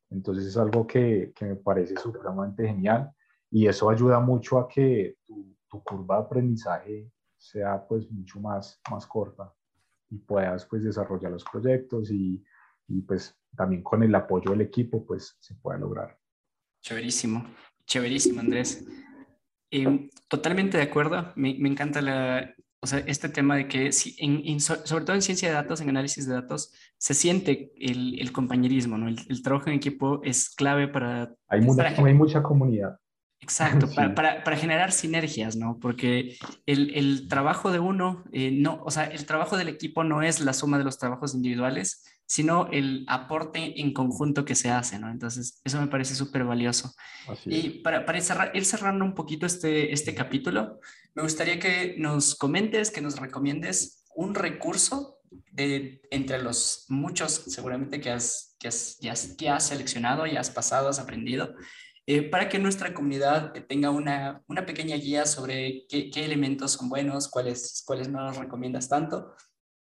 [0.10, 3.12] Entonces es algo que, que, me parece supremamente genial
[3.54, 8.82] y eso ayuda mucho a que tu, tu, curva de aprendizaje sea pues mucho más,
[8.90, 9.54] más corta
[10.10, 12.44] y puedas pues desarrollar los proyectos y,
[12.88, 16.18] y pues también con el apoyo del equipo pues se pueda lograr.
[16.82, 17.46] Chéverísimo,
[17.86, 18.88] chéverísimo Andrés.
[19.70, 24.16] Eh, totalmente de acuerdo, me, me encanta la, o sea, este tema de que, si
[24.18, 28.32] en, sobre todo en ciencia de datos, en análisis de datos, se siente el, el
[28.32, 29.08] compañerismo, ¿no?
[29.08, 31.36] El, trabajo en equipo es clave para...
[31.50, 32.98] Hay, mucha, hay mucha comunidad.
[33.44, 35.78] Exacto, para, para, para, generar sinergias, ¿no?
[35.80, 40.24] Porque el, el trabajo de uno, eh, no, o sea, el trabajo del equipo no
[40.24, 44.98] es la suma de los trabajos individuales, sino el aporte en conjunto que se hace,
[44.98, 45.12] ¿no?
[45.12, 46.96] Entonces, eso me parece súper valioso.
[47.46, 48.20] y para, para
[48.54, 50.80] ir cerrando un poquito este, este capítulo,
[51.14, 55.20] me gustaría que nos comentes, que nos recomiendes un recurso
[55.52, 60.50] de, entre los muchos seguramente que has, que has, ya, que has seleccionado, ya has
[60.50, 61.54] pasado, has aprendido,
[62.06, 66.90] eh, para que nuestra comunidad tenga una, una pequeña guía sobre qué, qué, elementos son
[66.90, 69.34] buenos, cuáles, cuáles no nos recomiendas tanto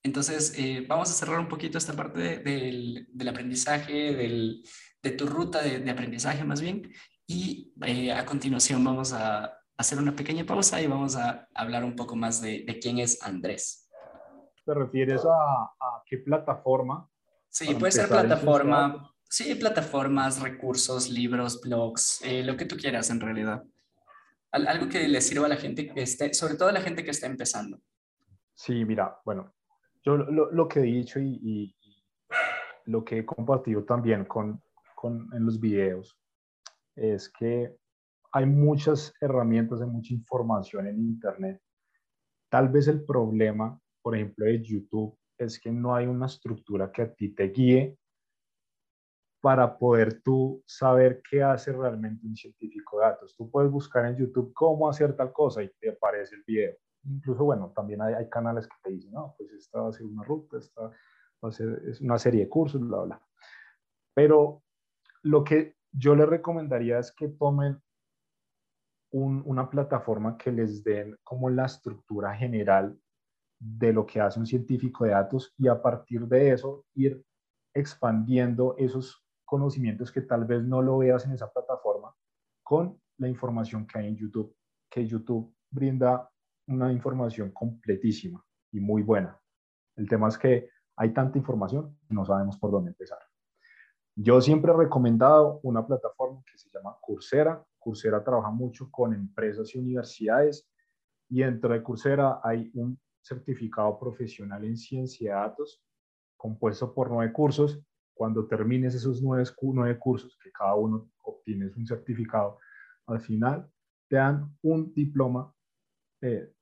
[0.03, 4.61] entonces, eh, vamos a cerrar un poquito esta parte del, del, aprendizaje, del,
[5.01, 6.91] de tu ruta de, de, aprendizaje más bien.
[7.25, 11.95] Y eh, a continuación vamos a hacer una pequeña pausa y vamos a hablar un
[11.95, 13.89] poco más de, de quién es Andrés.
[14.65, 17.09] ¿Te refieres a, a qué plataforma?
[17.47, 19.12] Sí, puede ser plataforma.
[19.35, 23.63] Sí, plataformas, recursos, libros, blogs, eh, lo que tú quieras en realidad.
[24.51, 27.09] algo que le sirva a la gente que esté, sobre todo a la gente que
[27.09, 27.79] está empezando.
[28.53, 29.51] Sí, mira, bueno,
[30.03, 31.75] yo lo, lo que he dicho y, y,
[32.85, 34.61] lo que he compartido también con,
[34.93, 36.15] con, en los videos
[36.95, 37.75] es que
[38.33, 41.59] hay muchas herramientas, hay mucha información en Internet.
[42.49, 47.01] Tal vez el problema, por ejemplo, de YouTube es que no hay una estructura que
[47.01, 47.97] a ti te guíe
[49.43, 53.35] para poder tú saber qué hace realmente un científico de datos.
[53.35, 56.73] Tú puedes buscar en YouTube cómo hacer tal cosa y te aparece el video
[57.05, 60.05] incluso, bueno, también hay, hay, canales que te dicen, no, pues esta va a ser
[60.05, 63.21] una ruta, esta va a ser es una serie de cursos, bla, bla.
[64.13, 64.63] Pero
[65.23, 67.81] lo que yo les recomendaría es que tomen
[69.11, 72.97] un, una plataforma que les den como la estructura general
[73.59, 77.23] de lo que hace un científico de datos y a partir de eso ir
[77.73, 82.15] expandiendo esos conocimientos que tal vez no lo veas en esa plataforma
[82.63, 84.55] con la información que hay en YouTube,
[84.89, 86.29] que YouTube brinda
[86.67, 89.39] una información completísima y muy buena.
[89.95, 93.19] El tema es que hay tanta información no sabemos por dónde empezar.
[94.15, 97.63] Yo siempre he recomendado una plataforma que se llama Coursera.
[97.79, 100.67] Coursera trabaja mucho con empresas y universidades
[101.29, 105.81] y dentro de Coursera hay un certificado profesional en ciencia de datos
[106.37, 107.81] compuesto por nueve cursos.
[108.13, 112.59] Cuando termines esos nueve, nueve cursos, que cada uno obtienes un certificado,
[113.07, 113.69] al final
[114.07, 115.53] te dan un diploma
[116.21, 116.53] eh,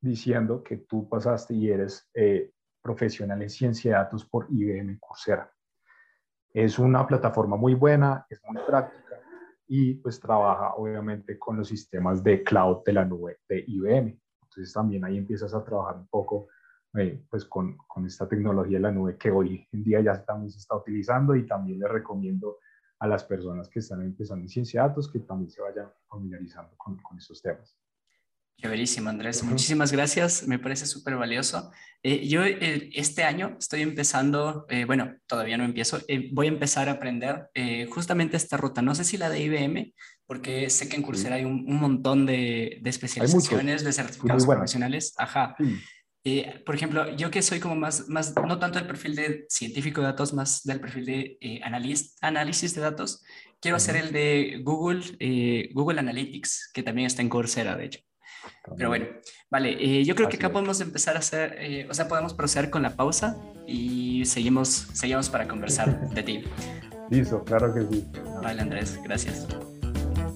[0.00, 5.50] diciendo que tú pasaste y eres eh, profesional en ciencia de datos por IBM Coursera.
[6.52, 9.20] Es una plataforma muy buena, es muy práctica
[9.66, 14.20] y pues trabaja obviamente con los sistemas de cloud de la nube de IBM.
[14.42, 16.48] Entonces también ahí empiezas a trabajar un poco
[16.98, 20.50] eh, pues con, con, esta tecnología de la nube que hoy en día ya también
[20.50, 22.58] se está utilizando y también le recomiendo
[22.98, 26.76] a las personas que están empezando en ciencia de datos que también se vayan familiarizando
[26.76, 27.76] con, con estos temas.
[28.56, 29.42] Chéverísimo, Andrés.
[29.42, 30.46] Muchísimas gracias.
[30.46, 31.70] Me parece súper valioso.
[32.02, 35.98] Eh, yo eh, este año estoy empezando, eh, bueno, todavía no empiezo,
[36.32, 37.50] voy a empezar a aprender
[37.90, 38.80] justamente esta ruta.
[38.80, 39.92] No sé si la de IBM,
[40.26, 45.14] porque sé que en Coursera hay un, montón de, de especializaciones, de certificados profesionales.
[45.18, 45.56] Ajá.
[46.64, 50.06] Por ejemplo, yo que soy como más, más, no tanto del perfil de científico de
[50.06, 51.60] datos, más del perfil de
[52.20, 53.22] análisis de datos,
[53.60, 58.00] quiero hacer el de Google, Google Analytics, que también está en Coursera, de hecho.
[58.76, 59.06] Pero bueno,
[59.50, 62.70] vale, eh, yo creo que acá podemos empezar a hacer, eh, o sea, podemos proceder
[62.70, 66.44] con la pausa y seguimos, seguimos para conversar de ti.
[67.10, 68.04] Listo, claro que sí.
[68.42, 69.46] Vale, Andrés, gracias.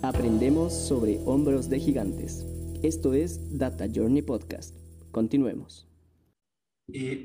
[0.02, 2.44] Aprendemos sobre hombros de gigantes.
[2.82, 4.74] Esto es Data Journey Podcast.
[5.18, 5.88] Continuemos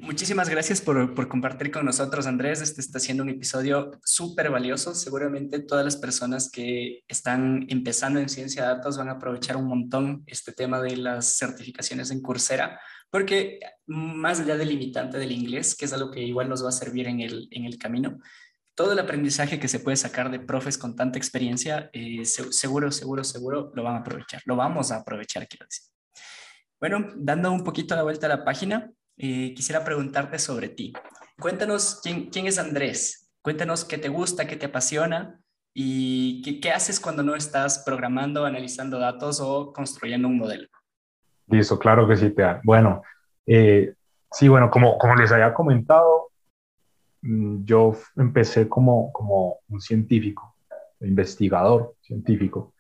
[0.02, 2.62] muchísimas gracias por, por, compartir con nosotros, Andrés.
[2.62, 4.94] Este está siendo un episodio súper valioso.
[4.94, 9.68] Seguramente todas las personas que están empezando en ciencia de datos van a aprovechar un
[9.68, 12.78] montón este tema de las certificaciones en Coursera,
[13.10, 16.74] porque más allá del limitante del inglés, que es algo que igual nos va a
[16.74, 18.20] servir en el, en el camino,
[18.76, 23.24] todo el aprendizaje que se puede sacar de profes con tanta experiencia, eh, seguro, seguro,
[23.24, 24.42] seguro lo van a aprovechar.
[24.46, 25.94] Lo vamos a aprovechar, quiero decir.
[26.84, 30.92] Bueno, dando un poquito la vuelta a la página, quisiera preguntarte sobre ti.
[31.40, 33.32] Cuéntanos quién, es Andrés.
[33.42, 35.40] Cuéntanos qué te gusta, qué te apasiona
[35.74, 40.68] y qué, haces cuando no estás programando, analizando datos o construyendo un modelo.
[41.48, 43.02] Listo, claro que sí, te Bueno,
[43.46, 43.94] eh,
[44.30, 46.32] sí, bueno, como, como les había comentado,
[47.22, 50.54] mm, yo empecé como, como un científico,
[51.00, 52.74] investigador científico,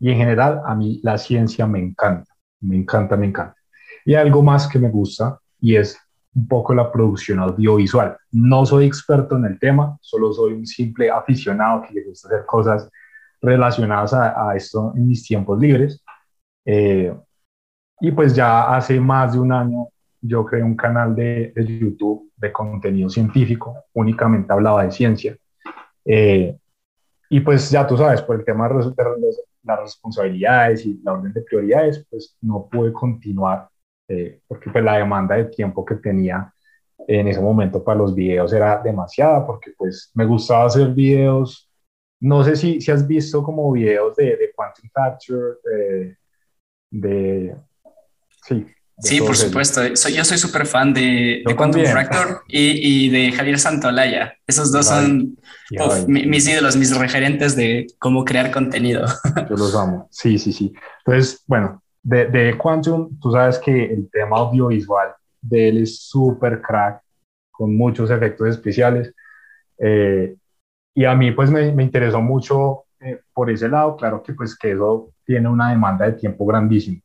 [0.00, 3.56] y en general a mí la ciencia me encanta, me encanta, me encanta.
[4.04, 5.98] Y algo más que me gusta y es
[6.34, 8.16] un poco la producción audiovisual.
[8.32, 12.46] No soy experto en el tema, solo soy un simple aficionado que le gusta hacer
[12.46, 12.90] cosas
[13.40, 16.02] relacionadas a, esto en mis tiempos libres.
[16.64, 17.14] Eh,
[18.00, 19.88] y pues ya hace más de un año
[20.20, 25.36] yo creé un canal de, YouTube de contenido científico, únicamente hablaba de ciencia.
[26.04, 26.56] Eh,
[27.28, 28.74] y pues ya tú sabes, por el tema de
[29.66, 33.68] las responsabilidades y la orden de prioridades, pues no pude continuar
[34.08, 36.52] eh, porque pues la demanda de tiempo que tenía
[37.08, 41.68] en ese momento para los videos era demasiada, porque pues me gustaba hacer videos,
[42.20, 45.56] no sé si, si has visto como videos de, de Quantum Capture,
[46.90, 47.56] de,
[48.46, 48.66] sí.
[48.98, 49.94] Sí, por supuesto.
[49.94, 54.34] Soy, yo soy súper fan de, de Quantum Fracture y, y, de Javier Santolaya.
[54.46, 55.36] Esos dos son
[56.06, 59.04] mis ídolos, mis referentes de cómo crear contenido.
[59.50, 60.08] Yo los amo.
[60.10, 60.72] Sí, sí, sí.
[61.04, 66.62] Entonces, bueno, de, de Quantum, tú sabes que el tema audiovisual de él es súper
[66.62, 67.02] crack,
[67.50, 69.12] con muchos efectos especiales.
[69.78, 70.36] Eh,
[70.94, 74.56] y a mí pues me, me interesó mucho eh, por ese lado, claro que pues
[74.56, 77.00] que eso tiene una demanda de tiempo grandísima.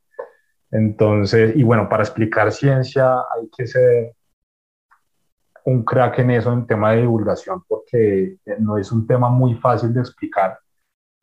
[0.72, 4.14] Entonces, y bueno, para explicar ciencia hay que ser
[5.66, 9.94] un crack en eso, en tema de divulgación, porque no es un tema muy fácil
[9.94, 10.58] de explicar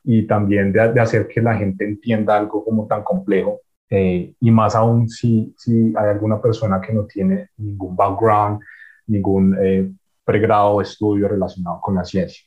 [0.03, 3.59] y también de, de hacer que la gente entienda algo como tan complejo.
[3.89, 8.61] Eh, y más aún si, si hay alguna persona que no tiene ningún background,
[9.07, 9.91] ningún eh,
[10.23, 12.45] pregrado o estudio relacionado con la ciencia.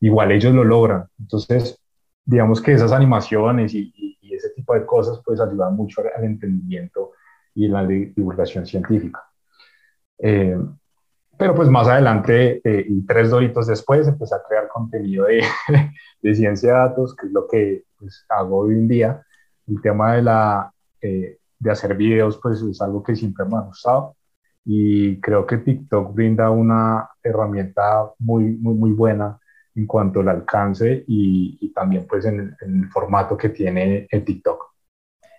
[0.00, 1.04] Igual ellos lo logran.
[1.18, 1.80] Entonces,
[2.24, 4.09] digamos que esas animaciones y, ese
[4.70, 7.12] tipo de cosas pues ayudan mucho al entendimiento
[7.54, 9.22] y la divulgación científica.
[10.18, 10.58] Eh,
[11.36, 15.42] pero pues más adelante y tres doritos después empecé a crear contenido de,
[16.22, 19.22] de ciencia de datos, que es lo que pues, hago hoy en día.
[19.66, 23.60] El tema de la eh, de hacer videos, pues es algo que siempre me ha
[23.60, 24.16] gustado
[24.64, 29.38] y creo que TikTok brinda una herramienta muy, muy, muy buena
[29.80, 34.74] en cuanto al alcance y, también pues en, el formato que tiene el TikTok.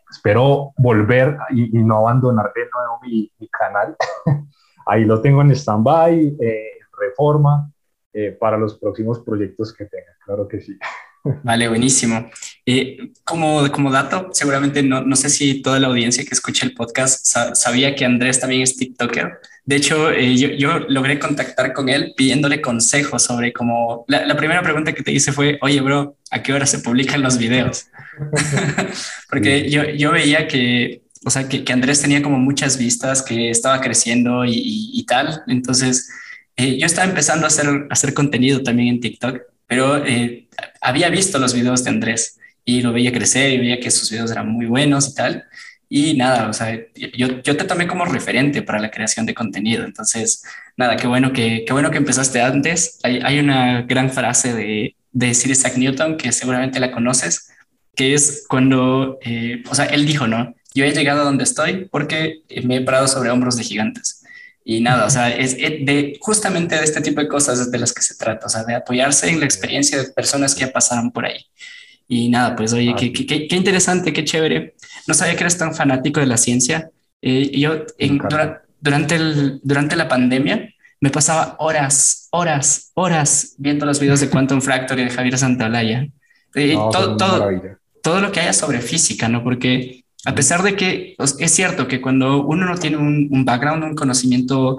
[0.10, 3.96] Espero volver y, no abandonar de nuevo mi, canal.
[4.88, 7.72] Ahí lo tengo en stand-by, eh, reforma,
[8.12, 10.78] eh, para los próximos proyectos que tenga, claro que sí.
[11.24, 12.32] Vale, buenísimo.
[12.66, 16.74] Eh, como, como dato, seguramente no, no, sé si toda la audiencia que escucha el
[16.74, 19.40] podcast sabía que Andrés también es TikToker.
[19.64, 24.06] De hecho, eh, yo, yo, logré contactar con él pidiéndole consejos sobre cómo...
[24.08, 27.22] La, la, primera pregunta que te hice fue, oye, bro, ¿a qué hora se publican
[27.22, 27.86] los videos?
[29.30, 33.52] Porque yo, yo veía que, o sea, que, que, Andrés tenía como muchas vistas, que
[33.52, 35.44] estaba creciendo y, y, tal.
[35.48, 36.10] Entonces,
[36.56, 40.50] eh, yo estaba empezando a hacer, a hacer contenido también en TikTok pero eh,
[40.82, 44.30] había visto los videos de Andrés y lo veía crecer y veía que sus videos
[44.30, 45.46] eran muy buenos y tal.
[45.88, 46.78] Y nada, o sea,
[47.16, 49.86] yo, yo te tomé como referente para la creación de contenido.
[49.86, 50.44] Entonces,
[50.76, 53.00] nada, qué bueno que, qué bueno que empezaste antes.
[53.04, 57.50] Hay, hay una gran frase de, de Sir Isaac Newton que seguramente la conoces,
[57.96, 60.54] que es cuando, eh, o sea, él dijo, ¿no?
[60.74, 64.21] Yo he llegado a donde estoy porque me he parado sobre hombros de gigantes.
[64.64, 68.02] Y nada, o sea, es de justamente de este tipo de cosas de las que
[68.02, 71.26] se trata, o sea, de apoyarse en la experiencia de personas que ya pasaron por
[71.26, 71.46] ahí.
[72.08, 74.76] Y nada, pues oye, qué, qué, qué, interesante, qué chévere.
[75.08, 76.92] No sabía que eres tan fanático de la ciencia.
[77.22, 78.20] Eh, yo en,
[78.82, 84.62] durante, el, durante la pandemia me pasaba horas, horas, horas viendo los videos de Quantum
[84.62, 86.08] Fracture y de Javier Santaolalla.
[86.54, 87.50] Eh, todo, todo,
[88.04, 89.44] todo lo que haya sobre física, ¿no?
[89.44, 93.96] Porque a pesar de que es cierto que cuando uno no tiene un, background, un
[93.96, 94.78] conocimiento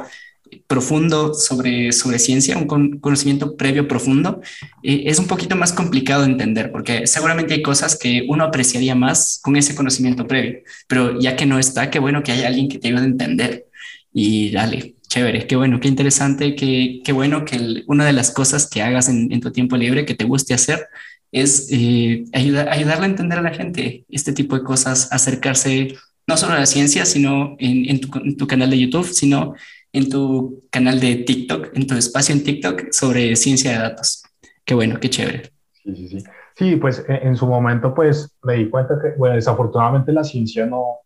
[0.67, 4.41] profundo sobre, sobre ciencia, un conocimiento previo profundo,
[4.83, 8.95] eh, es un poquito más complicado de entender, porque seguramente hay cosas que uno apreciaría
[8.95, 12.69] más con ese conocimiento previo, pero ya que no está, qué bueno que haya alguien
[12.69, 13.67] que te ayude a entender.
[14.15, 18.69] Y dale, chévere, qué bueno, qué interesante, qué, qué bueno que una de las cosas
[18.69, 20.87] que hagas en tu tiempo libre, que te guste hacer,
[21.33, 26.37] es eh, ayudar, ayudarle a entender a la gente este tipo de cosas, acercarse no
[26.37, 29.55] solo a la ciencia, sino en, tu, canal de YouTube, sino
[29.93, 34.23] en tu canal de TikTok, en tu espacio en TikTok sobre ciencia de datos.
[34.65, 35.51] Qué bueno, qué chévere.
[35.73, 36.25] Sí, sí, sí.
[36.55, 40.67] Sí, pues en, en su momento pues me di cuenta que, bueno, desafortunadamente la ciencia
[40.67, 40.99] no,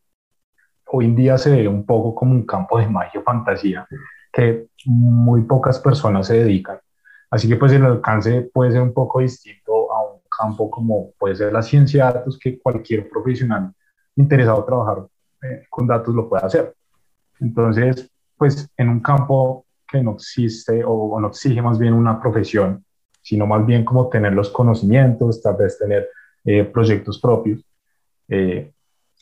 [0.86, 3.86] hoy en día se ve un poco como un campo de magia o fantasía
[4.32, 6.78] que muy pocas personas se dedican.
[7.30, 9.65] Así que pues el alcance puede ser un poco distinto
[10.36, 13.72] campo como puede ser la ciencia de datos, que cualquier profesional
[14.16, 15.06] interesado en trabajar
[15.42, 16.74] eh, con datos lo puede hacer.
[17.40, 22.84] Entonces, pues en un campo que no existe o, no exige más bien una profesión,
[23.22, 26.08] sino más bien como tener los conocimientos, tal vez tener
[26.44, 27.64] eh, proyectos propios.
[28.28, 28.72] Eh,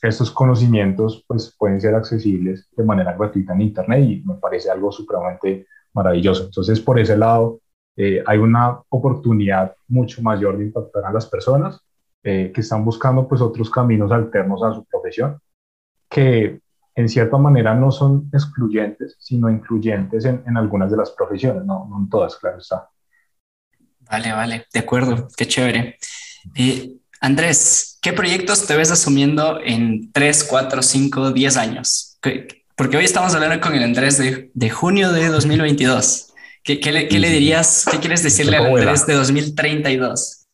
[0.03, 4.92] estos conocimientos pues pueden ser accesibles de manera gratuita en Internet y me parece algo
[4.92, 6.44] supremamente maravilloso.
[6.44, 7.61] Entonces, por ese lado,
[7.96, 11.80] eh, hay una oportunidad mucho mayor de impactar a las personas
[12.22, 15.38] eh, que están buscando pues otros caminos alternos a su profesión,
[16.09, 16.61] que
[16.94, 21.87] en cierta manera no son excluyentes, sino incluyentes en, en algunas de las profesiones, no,
[21.88, 22.88] no, en todas, claro está.
[24.00, 25.96] Vale, vale, de acuerdo, qué chévere.
[26.54, 32.18] Eh, Andrés, ¿qué proyectos te ves asumiendo en 3, 4, 5, 10 años?
[32.76, 36.34] Porque hoy estamos hablando con el Andrés de, de junio de 2022.
[36.64, 40.46] ¿Qué, qué, le, qué le, dirías, qué quieres decirle al Andrés de 2032?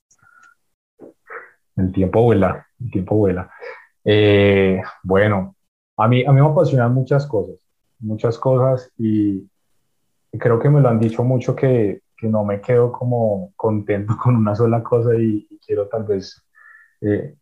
[1.76, 3.48] El tiempo vuela, el tiempo vuela.
[4.04, 5.54] Eh, bueno,
[5.96, 7.54] a mí, a mí me apasionan muchas cosas,
[8.00, 9.48] muchas cosas y,
[10.32, 14.34] creo que me lo han dicho mucho que, que, no me quedo como contento con
[14.34, 16.44] una sola cosa y, quiero tal vez
[17.02, 17.36] eh,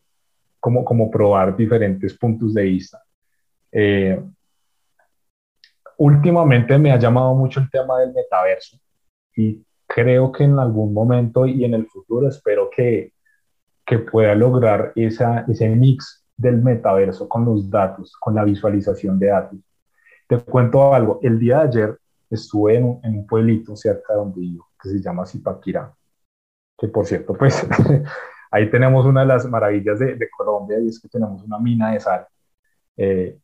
[0.61, 3.03] como, como probar diferentes puntos de vista.
[3.73, 4.23] Eh,
[5.99, 8.79] últimamente me ha llamado mucho el tema del metaverso
[9.37, 13.13] y creo que en algún momento y en el futuro espero que,
[13.85, 19.27] que pueda lograr esa, ese mix del metaverso con los datos, con la visualización de
[19.27, 19.59] datos.
[20.29, 21.99] Te cuento algo, el día de ayer
[22.31, 25.93] estuve en un, en un pueblito cerca de donde vivo, que se llama Zipaquirá,
[26.79, 27.67] que por cierto, pues
[28.53, 32.01] ahí tenemos una de las maravillas de, Colombia y es que tenemos una mina de
[32.01, 32.27] sal.
[32.97, 33.39] Eh,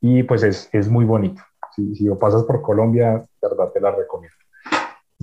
[0.00, 1.42] y pues es, es muy bonito.
[1.74, 4.36] Si, si pasas por Colombia, verdad te la recomiendo.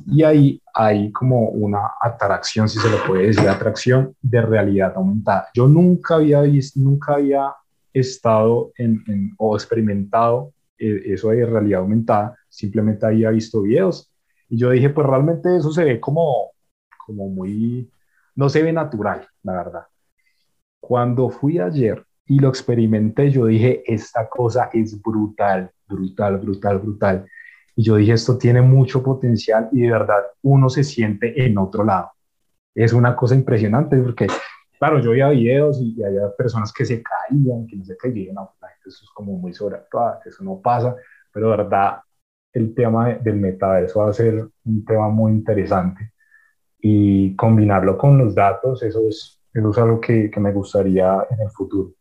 [0.08, 5.48] Y ahí hay como una atracción, si se lo puede decir, atracción de realidad aumentada.
[5.54, 7.54] Yo nunca había visto, nunca había
[7.94, 14.12] estado en, o experimentado eh, eso de realidad aumentada, simplemente había visto videos.
[14.48, 16.52] Y yo dije, pues realmente eso se ve como,
[17.06, 17.92] como muy,
[18.36, 19.84] no se ve natural, la verdad.
[20.80, 27.26] Cuando fui ayer y lo experimenté, yo dije, esta cosa es brutal, brutal, brutal, brutal.
[27.76, 31.84] Y yo dije, esto tiene mucho potencial y de verdad uno se siente en otro
[31.84, 32.12] lado.
[32.76, 34.28] Es una cosa impresionante porque,
[34.78, 38.54] claro, yo veía videos y, había personas que se caían, que no se caían, no,
[38.86, 40.96] eso es como muy sobreactuado, eso no pasa,
[41.32, 42.00] pero de verdad
[42.54, 46.14] el tema del metaverso va a ser un tema muy interesante
[46.82, 51.42] y combinarlo con los datos, eso es, eso es algo que, que me gustaría en
[51.42, 51.92] el futuro.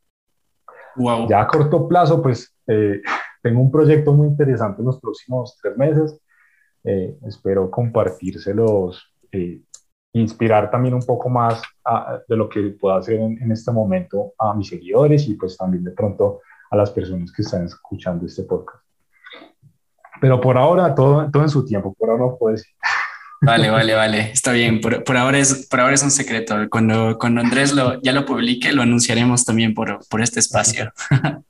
[0.96, 1.28] Wow.
[1.28, 3.00] Ya a corto plazo, pues eh,
[3.42, 6.20] tengo un proyecto muy interesante en los próximos tres meses.
[6.84, 9.60] Eh, espero compartírselos, eh,
[10.12, 11.62] inspirar también un poco más
[12.28, 15.84] de lo que puedo hacer en, en, este momento a mis seguidores y pues también
[15.84, 18.84] de pronto a las personas que están escuchando este podcast.
[20.20, 22.72] Pero por ahora, todo, todo en su tiempo, por ahora no puedo decir.
[23.40, 24.32] Vale, vale, vale.
[24.32, 24.80] Está bien.
[24.80, 26.56] Por, por, ahora, es, por ahora es un secreto.
[26.68, 30.92] Cuando, cuando Andrés lo, ya lo publique, lo anunciaremos también por, por este espacio.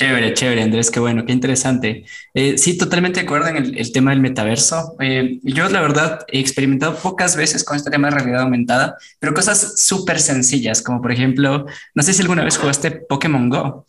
[0.00, 0.90] chévere, chévere, Andrés.
[0.90, 2.04] Qué bueno, qué interesante.
[2.32, 4.96] Eh, sí, totalmente de acuerdo en el, el tema del metaverso.
[4.98, 9.34] Eh, yo, la verdad, he experimentado pocas veces con este tema de realidad aumentada, pero
[9.34, 13.86] cosas súper sencillas, como por ejemplo, no sé si alguna vez jugaste Pokémon Go.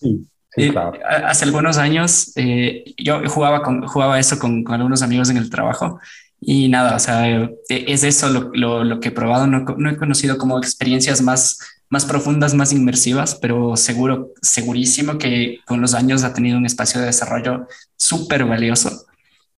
[0.00, 0.26] sí.
[0.54, 0.92] Sí, claro.
[1.26, 5.48] hace algunos años eh, yo jugaba, con, jugaba eso con, con, algunos amigos en el
[5.48, 5.98] trabajo
[6.44, 9.46] y nada, o sea, es eso lo, lo, lo que he probado.
[9.46, 11.56] No, no, he conocido como experiencias más,
[11.92, 16.98] más profundas, más inmersivas, pero seguro, segurísimo que con los años ha tenido un espacio
[16.98, 17.66] de desarrollo
[17.96, 19.06] súper valioso.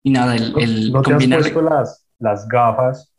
[0.03, 1.41] Y nada, el, el ¿No, combinar...
[1.41, 3.13] te has puesto las, las gafas?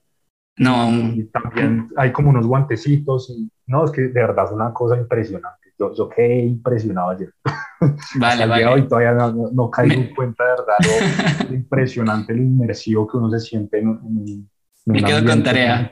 [0.58, 0.90] No.
[1.16, 3.30] Y también hay como unos guantecitos.
[3.30, 7.34] Y, no, es que de verdad es una cosa impresionante yo, yo quedé impresionado ayer.
[8.16, 8.66] Vale, vale.
[8.66, 13.30] Hoy todavía no, no, caigo en cuenta de verdad lo, impresionante, lo inmersivo que uno
[13.30, 14.50] se siente en, en,
[14.86, 15.92] Me quedo con tarea.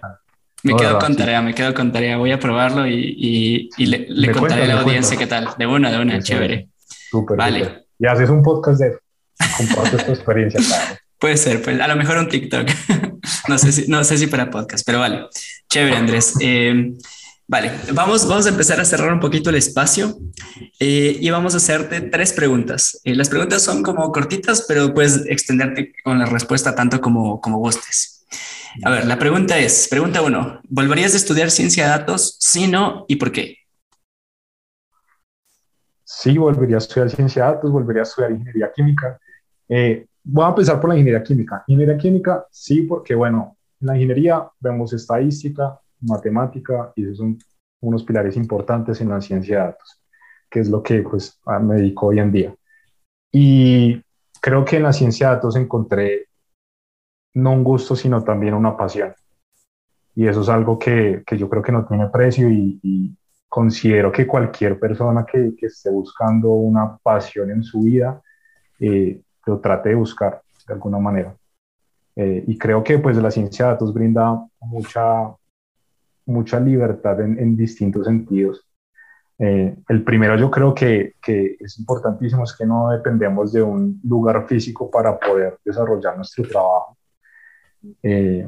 [0.63, 2.17] Me quedo con tarea, me quedo con tarea.
[2.17, 5.49] Voy a probarlo y, y, y le, le contaré a la audiencia qué tal.
[5.57, 6.69] De una, de una, chévere.
[7.11, 7.37] Súper.
[7.37, 7.59] Vale.
[7.59, 7.85] Super.
[7.99, 8.97] Y haces un podcast de
[9.57, 10.99] compartes tu experiencia, claro.
[11.19, 12.67] Puede ser, pues a lo mejor un TikTok.
[13.47, 15.27] no, sé si, no sé si para podcast, pero vale.
[15.69, 16.33] Chévere, Andrés.
[16.41, 16.93] Eh,
[17.45, 20.17] Vale, vamos, vamos a empezar a cerrar un poquito el espacio
[20.79, 22.99] eh, y vamos a hacerte tres preguntas.
[23.03, 27.57] Eh, las preguntas son como cortitas, pero puedes extenderte con la respuesta tanto como, como
[27.57, 28.22] gustes.
[28.83, 32.37] A ver, la pregunta es, pregunta uno, ¿volverías a estudiar ciencia de datos?
[32.39, 33.57] Sí, no, ¿y por qué?
[36.03, 39.19] Sí, volvería a estudiar ciencia de datos, volvería a estudiar ingeniería química.
[39.69, 41.63] Eh, voy a empezar por la ingeniería química.
[41.67, 47.37] Ingeniería química, sí, porque bueno, en la ingeniería vemos estadística, matemática y esos son
[47.81, 50.01] unos pilares importantes en la ciencia de datos,
[50.49, 52.55] que es lo que pues me dedico hoy en día.
[53.31, 54.01] Y
[54.39, 56.27] creo que en la ciencia de datos encontré
[57.33, 59.13] no un gusto, sino también una pasión.
[60.15, 63.15] Y eso es algo que, que yo creo que no tiene precio y, y
[63.49, 68.21] considero que cualquier persona que, que, esté buscando una pasión en su vida,
[68.79, 71.35] eh, lo trate de buscar de alguna manera.
[72.15, 75.35] Eh, y creo que pues la ciencia de datos brinda mucha
[76.25, 78.65] mucha libertad en, distintos sentidos.
[79.39, 83.99] Eh, el primero yo creo que, que, es importantísimo es que no dependemos de un
[84.03, 86.97] lugar físico para poder desarrollar nuestro trabajo.
[88.01, 88.47] Eh,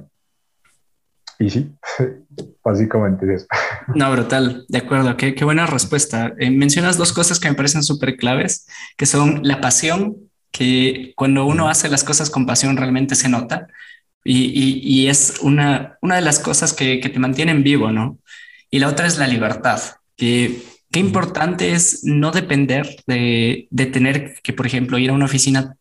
[1.40, 1.72] y sí,
[2.64, 3.48] básicamente es eso.
[3.96, 6.34] No, brutal, de acuerdo, qué, qué buena respuesta.
[6.40, 8.68] Eh, mencionas dos cosas que me parecen súper claves,
[8.98, 10.18] que son la pasión,
[10.52, 13.68] que cuando uno hace las cosas con pasión realmente se nota,
[14.28, 18.18] y, y, es una, una de las cosas que, que, te mantienen vivo, ¿no?
[18.72, 19.80] Y la otra es la libertad,
[20.18, 25.26] que qué importante es no depender de, de tener que, por ejemplo, ir a una
[25.26, 25.76] oficina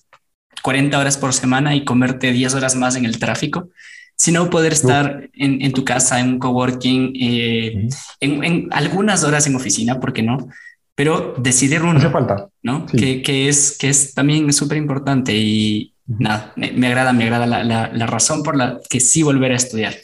[0.65, 3.69] 40 horas por semana y comerte 10 horas más en el tráfico,
[4.17, 7.89] sino poder estar en, en, tu casa, en un coworking, eh,
[8.21, 10.49] en, en, algunas horas en oficina, ¿por qué no?
[10.95, 12.49] Pero decidir uno, Hace falta.
[12.63, 12.87] ¿no?
[12.89, 12.97] Sí.
[12.97, 17.47] Que, que, es, que es también súper importante y, nada, me, me, agrada, me agrada
[17.47, 19.95] la, la, la, razón por la que sí volver a estudiar.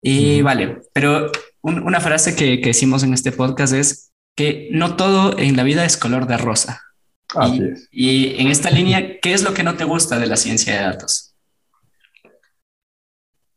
[0.00, 0.44] Y uh -huh.
[0.44, 1.30] vale, pero
[1.60, 5.62] un, una frase que, que decimos en este podcast es que no todo en la
[5.62, 6.80] vida es color de rosa.
[7.36, 7.88] Así y, es.
[7.90, 10.82] y en esta línea, ¿qué es lo que no te gusta de la ciencia de
[10.82, 11.34] datos?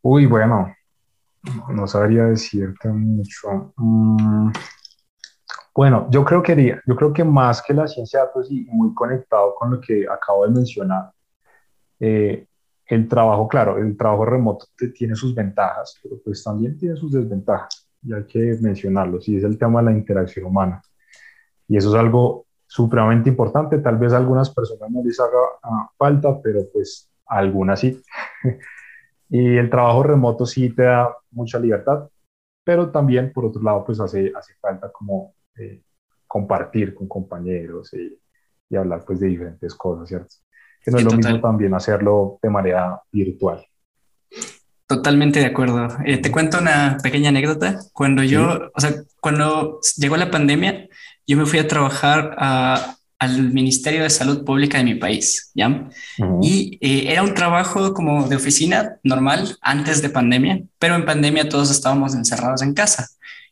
[0.01, 0.73] Uy, bueno,
[1.69, 3.73] no sabría decirte mucho.
[3.75, 4.51] Mm,
[5.75, 8.93] bueno, yo creo que yo creo que más que la ciencia de datos y muy
[8.95, 11.11] conectado con lo que acabo de mencionar,
[11.99, 12.47] eh,
[12.87, 14.65] el trabajo, claro, el trabajo remoto
[14.95, 19.43] tiene sus ventajas, pero pues también tiene sus desventajas, y hay que mencionarlo, y es
[19.43, 20.81] el tema de la interacción humana.
[21.67, 22.46] Y eso es algo
[22.77, 27.39] supremamente importante, tal vez a algunas personas no les haga uh, falta, pero pues a
[27.39, 27.99] algunas sí.
[29.29, 32.07] y el trabajo remoto sí te da mucha libertad,
[32.63, 35.81] pero también, por otro lado, pues hace, hace falta como eh,
[36.27, 38.15] compartir con compañeros y,
[38.69, 40.35] y, hablar pues de diferentes cosas, ¿cierto?
[40.79, 43.65] Que no es lo mismo también hacerlo de manera virtual.
[44.85, 45.87] Totalmente de acuerdo.
[46.05, 47.79] Eh, te cuento una pequeña anécdota.
[47.91, 50.87] Cuando yo, o sea, cuando llegó la pandemia,
[51.27, 55.89] yo me fui a trabajar a, al Ministerio de Salud Pública de mi país, ¿ya?
[56.41, 61.49] Y eh, era un trabajo como de oficina normal antes de pandemia, pero en pandemia
[61.49, 63.09] todos estábamos encerrados en casa.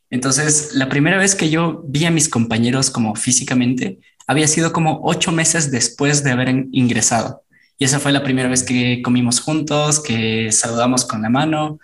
[0.08, 5.00] Entonces, la primera vez que yo vi a mis compañeros como físicamente había sido como
[5.02, 7.42] ocho meses después de haber ingresado.
[7.78, 11.78] Y esa fue la primera vez que comimos juntos, que saludamos con la mano,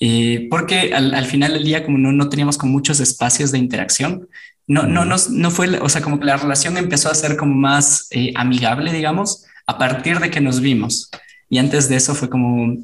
[0.00, 4.28] eh, porque al, final del día, como no, no teníamos como muchos espacios de interacción,
[4.66, 7.54] no, no, no, no fue, o sea, como que la relación empezó a ser como
[7.54, 11.10] más eh, amigable, digamos, a partir de que nos vimos.
[11.48, 12.76] Y antes de eso fue como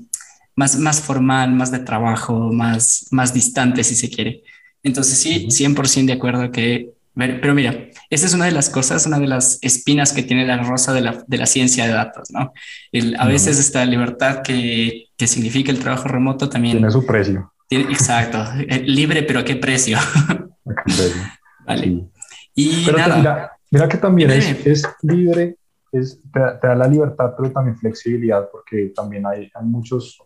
[0.54, 4.42] más, más formal, más de trabajo, más, más distante, si se quiere.
[4.82, 9.18] Entonces sí, 100% de acuerdo que pero mira, esa es una de las cosas, una
[9.18, 12.54] de las espinas que tiene la rosa de la, de la ciencia de datos, ¿no?
[12.90, 16.78] El, a veces esta libertad que, que, significa el trabajo remoto también...
[16.78, 17.52] Tiene su precio.
[17.68, 19.98] Tiene, exacto, eh, libre, pero ¿a qué precio?
[19.98, 21.22] ¿A qué precio?
[21.66, 22.08] Vale.
[22.54, 23.52] Y pero nada.
[23.70, 25.56] Mira, que también es, es, libre,
[25.90, 30.18] es, te, te, da la libertad, pero también flexibilidad, porque también hay, hay muchos,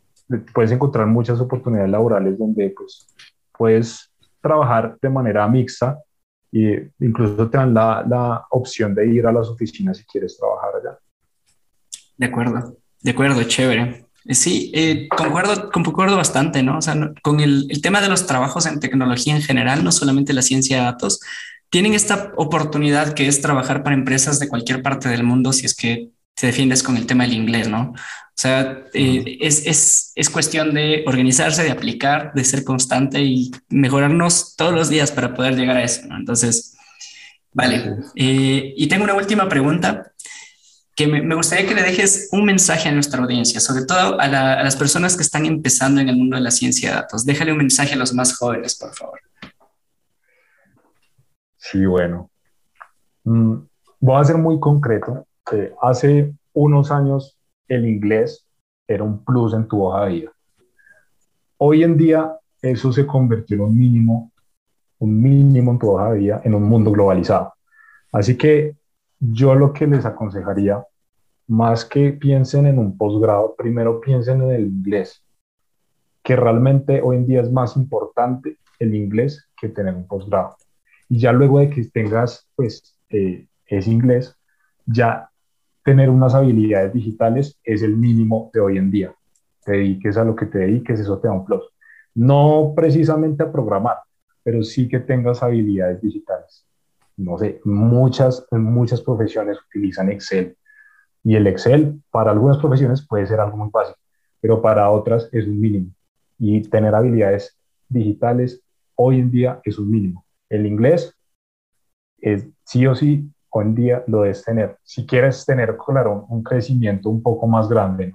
[0.53, 3.07] puedes encontrar muchas oportunidades laborales donde pues
[3.57, 4.11] puedes
[4.41, 5.97] trabajar de manera mixta
[6.51, 10.71] y incluso te dan la, la, opción de ir a las oficinas si quieres trabajar
[10.81, 10.99] allá.
[12.17, 14.06] De acuerdo, de acuerdo, chévere.
[14.31, 16.79] Sí, eh, concuerdo, concuerdo bastante, ¿no?
[16.79, 20.33] O sea, con el, el, tema de los trabajos en tecnología en general, no solamente
[20.33, 21.21] la ciencia de datos,
[21.71, 25.75] tienen esta oportunidad que es trabajar para empresas de cualquier parte del mundo si es
[25.75, 27.93] que te defiendes con el tema del inglés, ¿no?
[28.37, 33.51] O sea, eh, es, es, es, cuestión de organizarse, de aplicar, de ser constante y
[33.71, 36.07] mejorarnos todos los días para poder llegar a eso.
[36.07, 36.19] ¿no?
[36.19, 36.77] Entonces,
[37.55, 37.95] vale.
[38.15, 40.13] Eh, y tengo una última pregunta
[40.97, 44.25] que me, me, gustaría que le dejes un mensaje a nuestra audiencia, sobre todo a,
[44.25, 47.27] a, las personas que están empezando en el mundo de la ciencia de datos.
[47.27, 49.21] Déjale un mensaje a los más jóvenes, por favor.
[51.59, 52.31] Sí, bueno.
[53.25, 53.57] Mm,
[54.01, 55.27] voy a ser muy concreto.
[55.53, 57.39] Eh, hace unos años
[57.69, 58.47] el inglés
[58.89, 60.33] era un plus en tu hoja de vida.
[61.59, 64.33] Hoy en día eso se convirtió en un mínimo,
[64.99, 67.53] un mínimo en tu hoja de vida en un mundo globalizado.
[68.13, 68.77] Así que
[69.21, 70.85] yo lo que les aconsejaría,
[71.49, 75.23] más que piensen en un posgrado, primero piensen en el inglés,
[76.23, 80.57] que realmente hoy en día es más importante el inglés que tener un posgrado.
[81.09, 84.37] Y ya luego de que tengas, pues, eh, ese inglés,
[84.87, 85.31] ya
[85.85, 89.15] tener unas habilidades digitales es el mínimo de hoy en día.
[89.65, 91.63] Te dediques a lo que te dediques, eso te da un plus.
[92.15, 93.99] No precisamente a programar,
[94.43, 96.66] pero sí que tengas habilidades digitales.
[97.17, 100.57] No sé, muchas, muchas profesiones utilizan Excel
[101.25, 103.95] y el Excel para algunas profesiones puede ser algo muy fácil,
[104.41, 105.91] pero para otras es un mínimo.
[106.39, 107.59] Y tener habilidades
[107.89, 108.63] digitales
[108.95, 110.25] hoy en día es un mínimo.
[110.49, 111.17] El inglés
[112.19, 114.79] es sí o sí hoy en día lo debes tener.
[114.83, 118.13] Si quieres tener, claro, un crecimiento un poco más grande,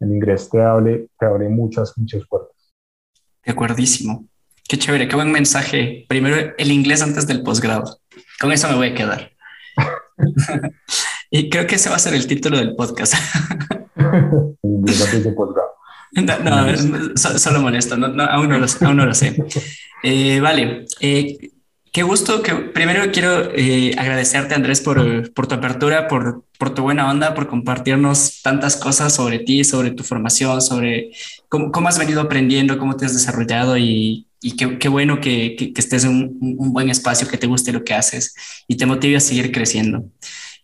[0.00, 2.74] el inglés te abre, te abre muchas, muchas puertas.
[3.44, 4.26] De acuerdísimo.
[4.68, 6.04] Qué chévere, qué buen mensaje.
[6.08, 8.00] Primero el inglés antes del posgrado.
[8.40, 9.32] Con eso me voy a quedar.
[11.30, 13.14] y creo que ese va a ser el título del podcast.
[16.12, 19.36] No, no, solo molesto, no, aún, no lo, aún, no lo, sé.
[20.02, 21.36] Eh, vale, eh,
[21.96, 26.82] Qué gusto que primero quiero eh, agradecerte Andrés por, por, tu apertura, por, por tu
[26.82, 31.12] buena onda, por compartirnos tantas cosas sobre ti, sobre tu formación, sobre
[31.48, 35.56] cómo, cómo has venido aprendiendo, cómo te has desarrollado y, y qué, qué, bueno que,
[35.56, 38.34] que, estés en un, un, buen espacio, que te guste lo que haces
[38.68, 40.04] y te motive a seguir creciendo.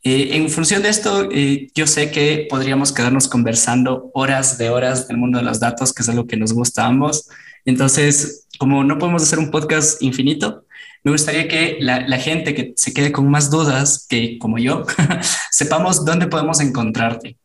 [0.04, 5.06] Eh, en función de esto, eh, yo sé que podríamos quedarnos conversando horas de horas
[5.06, 7.28] del mundo de los datos, que es algo que nos gusta a ambos.
[7.64, 10.64] Entonces, como no podemos hacer un podcast infinito,
[11.04, 14.84] me gustaría que la, la, gente que se quede con más dudas que como yo,
[15.50, 17.38] sepamos dónde podemos encontrarte.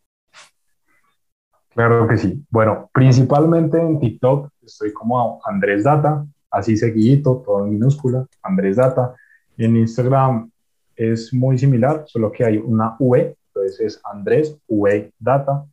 [1.76, 2.44] Claro que sí.
[2.50, 9.16] Bueno, principalmente en TikTok estoy como Andrés Data, así seguidito, todo en minúscula, Andrés Data.
[9.58, 10.50] En Instagram
[10.96, 15.66] es muy similar, solo que hay una V, entonces es Andrés V Data.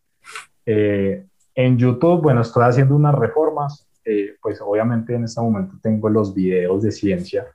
[0.66, 6.08] Eh, en YouTube, bueno, estoy haciendo unas reformas, eh, pues obviamente en este momento tengo
[6.08, 7.46] los videos de ciencia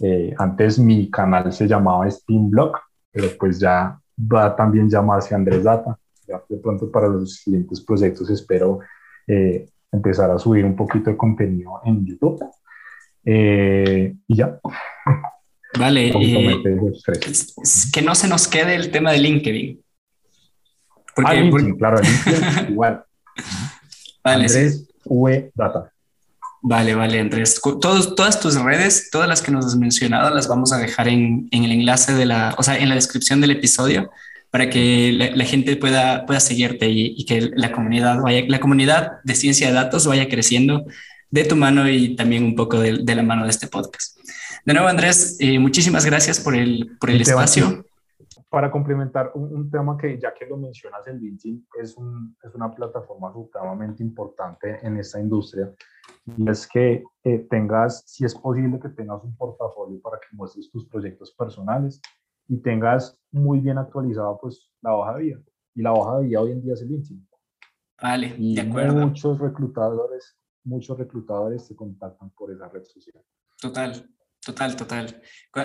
[0.00, 2.78] eh, antes mi canal se llamaba Steamblock,
[3.12, 5.96] pero pues ya va a también llamarse Andrés Data.
[6.26, 8.80] Ya de pronto para los siguientes proyectos espero
[9.26, 12.42] eh, empezar a subir un poquito de contenido en YouTube.
[13.24, 14.58] Eh, y ya.
[15.78, 16.62] Vale, eh,
[17.92, 19.82] que no se nos quede el tema de LinkedIn.
[21.14, 23.04] Porque, ah, LinkedIn, claro, LinkedIn igual.
[24.24, 25.92] Vale, Andrés V Data.
[26.64, 27.60] Vale, vale, Andrés.
[27.60, 31.48] Todos, todas tus redes, todas las que nos has mencionado, las vamos a dejar en,
[31.50, 34.10] en, el enlace de la, o sea, en la descripción del episodio
[34.52, 39.34] para que la, gente pueda, pueda seguirte y, que la comunidad vaya, la comunidad de
[39.34, 40.84] ciencia de datos vaya creciendo
[41.30, 44.18] de tu mano y también un poco de, de la mano de este podcast.
[44.66, 47.86] De nuevo, Andrés, eh, muchísimas gracias por el, por el espacio.
[48.50, 52.70] Para complementar un, tema que ya que lo mencionas, el LinkedIn es, un, es una
[52.74, 55.72] plataforma sumamente importante en esta industria
[56.36, 60.70] y es que eh, tengas, si es posible, que tengas un portafolio para que muestres
[60.70, 62.02] tus proyectos personales
[62.52, 65.42] y tengas muy bien actualizado pues la hoja de vida.
[65.74, 67.26] Y la hoja de vida hoy en día es el LinkedIn.
[68.02, 69.06] Vale, y de acuerdo.
[69.06, 73.24] Muchos reclutadores, muchos reclutadores se contactan por esa red social.
[73.58, 74.06] Total,
[74.44, 75.22] total, total.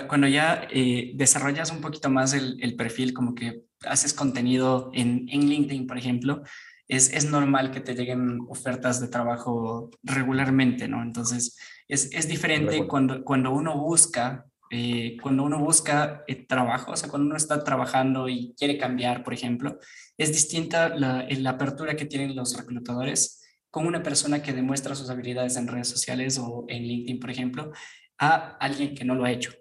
[0.08, 5.28] Cuando ya eh, desarrollas un poquito más el, el, perfil, como que haces contenido en,
[5.28, 6.42] en LinkedIn, por ejemplo,
[6.86, 11.02] es, es, normal que te lleguen ofertas de trabajo regularmente, ¿no?
[11.02, 16.96] Entonces, es, es diferente cuando, cuando uno busca eh, cuando uno busca eh, trabajo, o
[16.96, 19.78] sea, cuando uno está trabajando y quiere cambiar, por ejemplo,
[20.18, 25.08] es distinta la, la, apertura que tienen los reclutadores con una persona que demuestra sus
[25.08, 27.72] habilidades en redes sociales o en LinkedIn, por ejemplo,
[28.18, 29.52] a alguien que no lo ha hecho.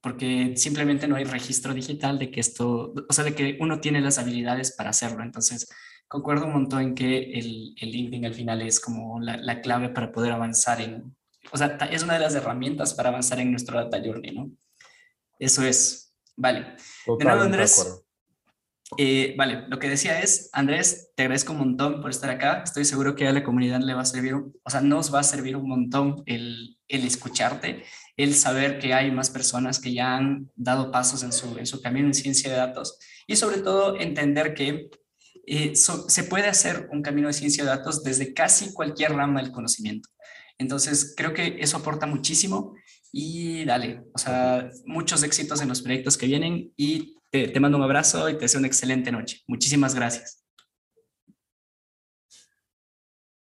[0.00, 4.00] Porque simplemente no hay registro digital de que esto, o sea, de que uno tiene
[4.00, 5.22] las habilidades para hacerlo.
[5.24, 5.68] Entonces,
[6.06, 9.90] concuerdo un montón en que el, el LinkedIn al final es como la, la clave
[9.90, 11.16] para poder avanzar en,
[11.50, 14.50] o sea, es una de las herramientas para avanzar en nuestro data journey, ¿no?
[15.38, 16.14] Eso es.
[16.36, 16.76] Vale.
[17.06, 18.04] de nuevo, Andrés.
[18.96, 22.62] Eh, vale, lo que decía es, Andrés, te agradezco un montón por estar acá.
[22.64, 25.24] Estoy seguro que a la comunidad le va a servir, o sea, nos va a
[25.24, 27.84] servir un montón el, el escucharte,
[28.16, 31.82] el saber que hay más personas que ya han dado pasos en su, en su
[31.82, 34.90] camino en ciencia de datos y sobre todo entender que
[35.46, 39.52] eh, se puede hacer un camino de ciencia de datos desde casi cualquier rama del
[39.52, 40.08] conocimiento.
[40.58, 42.74] Entonces, creo que eso aporta muchísimo
[43.12, 47.84] y dale, o sea, muchos éxitos en los proyectos que vienen y te, mando un
[47.84, 49.38] abrazo y te deseo una excelente noche.
[49.46, 50.44] Muchísimas gracias.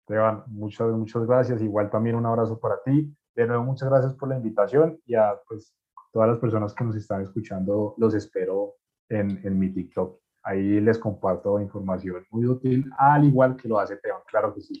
[0.00, 1.62] Esteban, muchas, muchas gracias.
[1.62, 3.14] Igual también un abrazo para ti.
[3.34, 5.74] De nuevo, muchas gracias por la invitación y a pues,
[6.12, 8.74] todas las personas que nos están escuchando, los espero
[9.08, 10.20] en, en mi TikTok.
[10.42, 14.78] Ahí les comparto información muy útil, al igual que lo hace Esteban, claro que sí.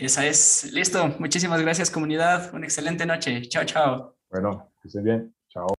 [0.00, 0.70] Esa es.
[0.72, 1.08] Listo.
[1.18, 2.54] Muchísimas gracias, comunidad.
[2.54, 3.42] Una excelente noche.
[3.48, 4.16] Chao, chao.
[4.30, 5.34] Bueno, que estén bien.
[5.48, 5.74] Chao.